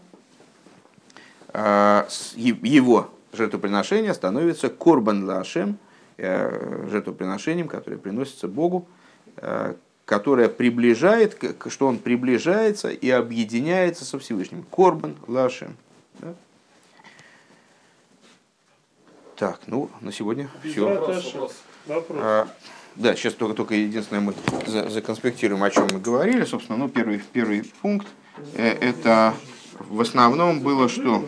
[1.53, 2.05] э,
[2.35, 5.79] его жертвоприношение становится корбан лашем,
[6.16, 8.89] э, жертвоприношением, которое приносится Богу
[9.37, 14.62] Э, которая приближает, что он приближается и объединяется со Всевышним.
[14.64, 15.79] Корбан Лашем.
[16.18, 16.35] Да?
[19.37, 21.51] Так, ну, на сегодня все.
[21.87, 22.18] Вопрос.
[22.20, 22.49] А,
[22.97, 24.35] да, сейчас только, только единственное мы
[24.66, 26.45] за, законспектируем, о чем мы говорили.
[26.45, 28.07] Собственно, ну, первый, первый пункт,
[28.55, 29.35] э, это
[29.78, 31.24] в основном было, что...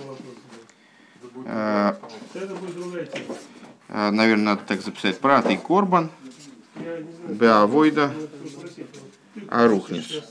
[1.44, 1.94] Э,
[3.88, 5.18] э, наверное, надо так записать.
[5.18, 6.10] Прат и Корбан–
[7.28, 8.12] Беавойда
[9.48, 10.22] Арухнис.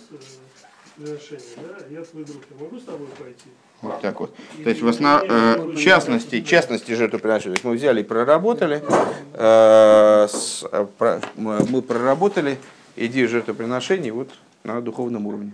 [3.86, 4.36] Вот так вот.
[4.64, 5.24] То есть в основ...
[5.24, 7.58] э, частности, частности жертвоприношения.
[7.64, 8.84] Мы взяли и проработали,
[9.34, 10.64] э, с,
[10.98, 12.58] про, мы проработали
[12.96, 14.30] идею жертвоприношений вот
[14.64, 15.54] на духовном уровне.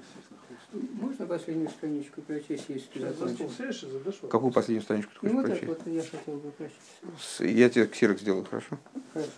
[0.73, 3.85] Можно последнюю страничку прочесть, если ты закончишь?
[4.29, 5.67] Какую последнюю страничку ты хочешь ну, прочесть?
[5.67, 7.39] Вот я хотел бы прочесть.
[7.39, 8.77] Я тебе ксерок сделаю, хорошо?
[9.11, 9.29] Хорошо.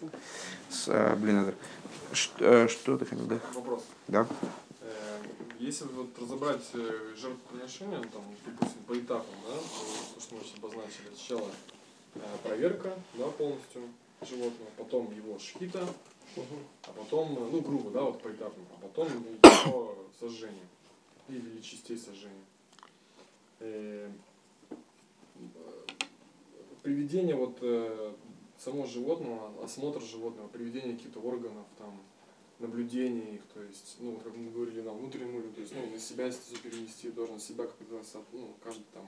[0.69, 1.53] С, а, блин, это...
[2.11, 3.39] Что, э, что ты хотел, да?
[3.55, 3.83] Вопрос.
[4.07, 4.27] Да.
[5.54, 9.56] Э, если вот разобрать э, жертвоприношение, ну, там, допустим, по этапам, да,
[10.16, 11.49] то, что мы сейчас обозначили, сначала
[12.43, 13.89] проверка, да, полностью
[14.22, 15.88] животного, потом его шхита,
[16.36, 20.68] а потом, ну, грубо, да, вот поэтапно, а потом его сожжение
[21.30, 22.45] или частей сожжения.
[23.60, 24.10] Э,
[26.82, 28.14] приведение вот э,
[28.58, 31.97] самого животного, осмотр животного, приведение каких-то органов, там,
[32.64, 36.26] наблюдение их, то есть, ну, как мы говорили, на внутреннюю, то есть, ну, на себя
[36.26, 38.01] если перенести, должен себя как-то,
[38.32, 39.05] ну, каждый там,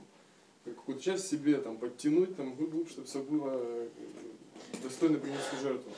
[0.65, 2.55] какую-то часть себе там подтянуть, там,
[2.87, 3.87] чтобы все было э,
[4.83, 5.91] достойно принести жертву.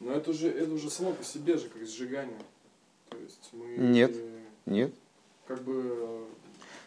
[0.00, 2.38] Но это уже, это уже само по себе же, как сжигание.
[3.08, 3.76] То есть мы...
[3.76, 4.14] Нет,
[4.66, 4.92] нет.
[5.46, 6.26] Как бы...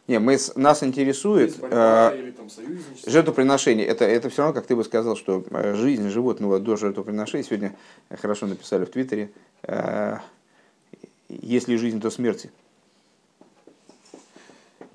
[0.09, 2.33] Не, мы, нас интересует э,
[3.05, 3.85] жертвоприношение.
[3.85, 7.75] Это, это все равно, как ты бы сказал, что э, жизнь животного до жертвоприношения, сегодня
[8.09, 9.29] хорошо написали в Твиттере,
[9.61, 10.17] э,
[11.29, 12.49] если жизнь, то смерти.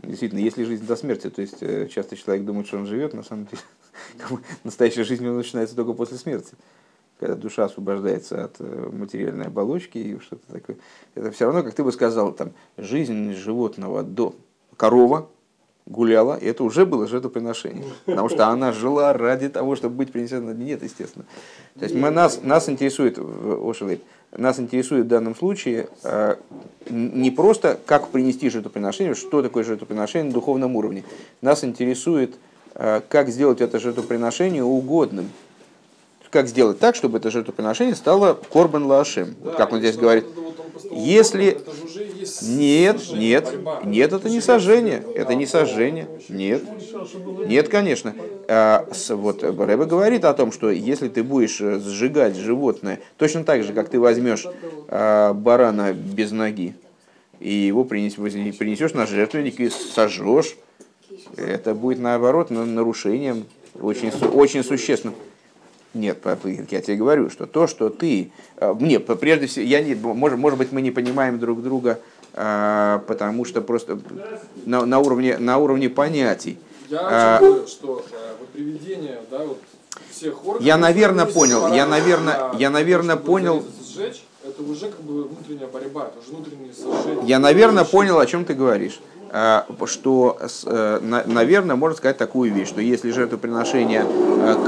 [0.02, 3.22] Действительно, если жизнь до смерти, то есть э, часто человек думает, что он живет, на
[3.22, 3.62] самом деле
[4.64, 6.54] настоящая жизнь начинается только после смерти
[7.20, 10.76] когда душа освобождается от э, материальной оболочки и что-то такое.
[11.14, 14.34] Это все равно, как ты бы сказал, там, жизнь животного до
[14.76, 15.28] корова
[15.86, 17.84] гуляла, и это уже было жертвоприношение.
[18.06, 20.52] Потому что она жила ради того, чтобы быть принесена.
[20.52, 21.26] Нет, естественно.
[21.78, 24.00] То есть мы, нас, нас интересует, Ошелей,
[24.32, 26.36] нас интересует в данном случае э,
[26.88, 31.04] не просто, как принести жертвоприношение, что такое жертвоприношение на духовном уровне.
[31.42, 32.34] Нас интересует,
[32.74, 35.28] э, как сделать это жертвоприношение угодным
[36.34, 39.36] как сделать так, чтобы это жертвоприношение стало корбан лашем.
[39.38, 40.24] Да, вот как он здесь говорит.
[40.90, 41.58] Если...
[42.42, 43.52] Нет, нет,
[43.84, 45.04] нет, это не сожжение.
[45.14, 46.08] Это не сожжение.
[46.28, 46.62] Нет.
[47.46, 48.14] Нет, конечно.
[48.48, 53.62] А, вот Рэбе говорит о том, что если ты будешь э, сжигать животное, точно так
[53.62, 54.46] же, как ты возьмешь
[54.88, 56.74] а, барана без ноги,
[57.40, 60.56] и его принесешь, принесешь на жертвенник и сожжешь,
[61.36, 63.44] это будет наоборот нарушением
[63.80, 65.14] очень, очень существенным.
[65.94, 66.18] Нет,
[66.70, 68.32] я тебе говорю, что то, что ты...
[68.56, 72.00] Э, нет, прежде всего, я не, может, может быть, мы не понимаем друг друга,
[72.32, 73.98] э, потому что просто
[74.66, 76.58] на, на, уровне, на уровне понятий.
[76.88, 78.04] Я а, что
[78.40, 79.60] вот приведение, да, вот
[80.10, 80.66] всех органов...
[80.66, 83.64] Я, наверное, понял, я, наверное, я, наверное, понял...
[83.86, 87.24] Сжечь, это уже как бы внутренняя борьба, это уже внутреннее сожжение.
[87.26, 89.00] Я, наверное, понял, о чем ты говоришь
[89.86, 90.38] что,
[91.00, 94.06] наверное, можно сказать такую вещь, что если жертвоприношение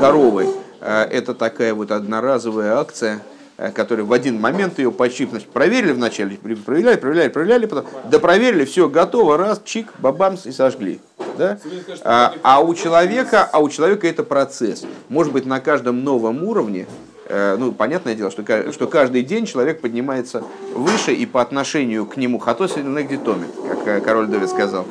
[0.00, 0.48] коровы
[0.80, 3.20] Э, это такая вот одноразовая акция,
[3.56, 8.64] э, которая в один момент ее почип, значит, проверили вначале, проверяли, проверяли, проверяли, потом допроверили,
[8.64, 11.00] все готово, раз, чик, бабамс и сожгли.
[11.38, 11.58] Да?
[12.02, 14.84] А, а у человека, а у человека это процесс.
[15.08, 19.80] Может быть, на каждом новом уровне, э, ну, понятное дело, что, что каждый день человек
[19.80, 23.46] поднимается выше и по отношению к нему хатос нагдитоме,
[23.84, 24.86] как король Давид сказал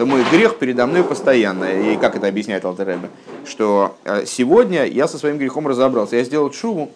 [0.00, 1.64] что мой грех передо мной постоянно.
[1.64, 3.10] И как это объясняет Алтеребе?
[3.44, 6.90] Что э, сегодня я со своим грехом разобрался, я сделал шуву,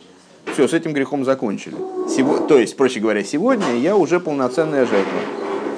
[0.52, 1.76] все, с этим грехом закончили.
[2.08, 5.18] Сего, то есть, проще говоря, сегодня я уже полноценная жертва.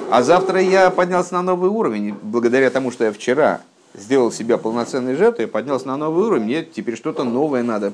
[0.09, 3.59] А завтра я поднялся на новый уровень, благодаря тому, что я вчера
[3.93, 7.91] сделал себя полноценной жертвой, поднялся на новый уровень, мне теперь что-то новое надо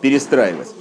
[0.00, 0.74] перестраивать.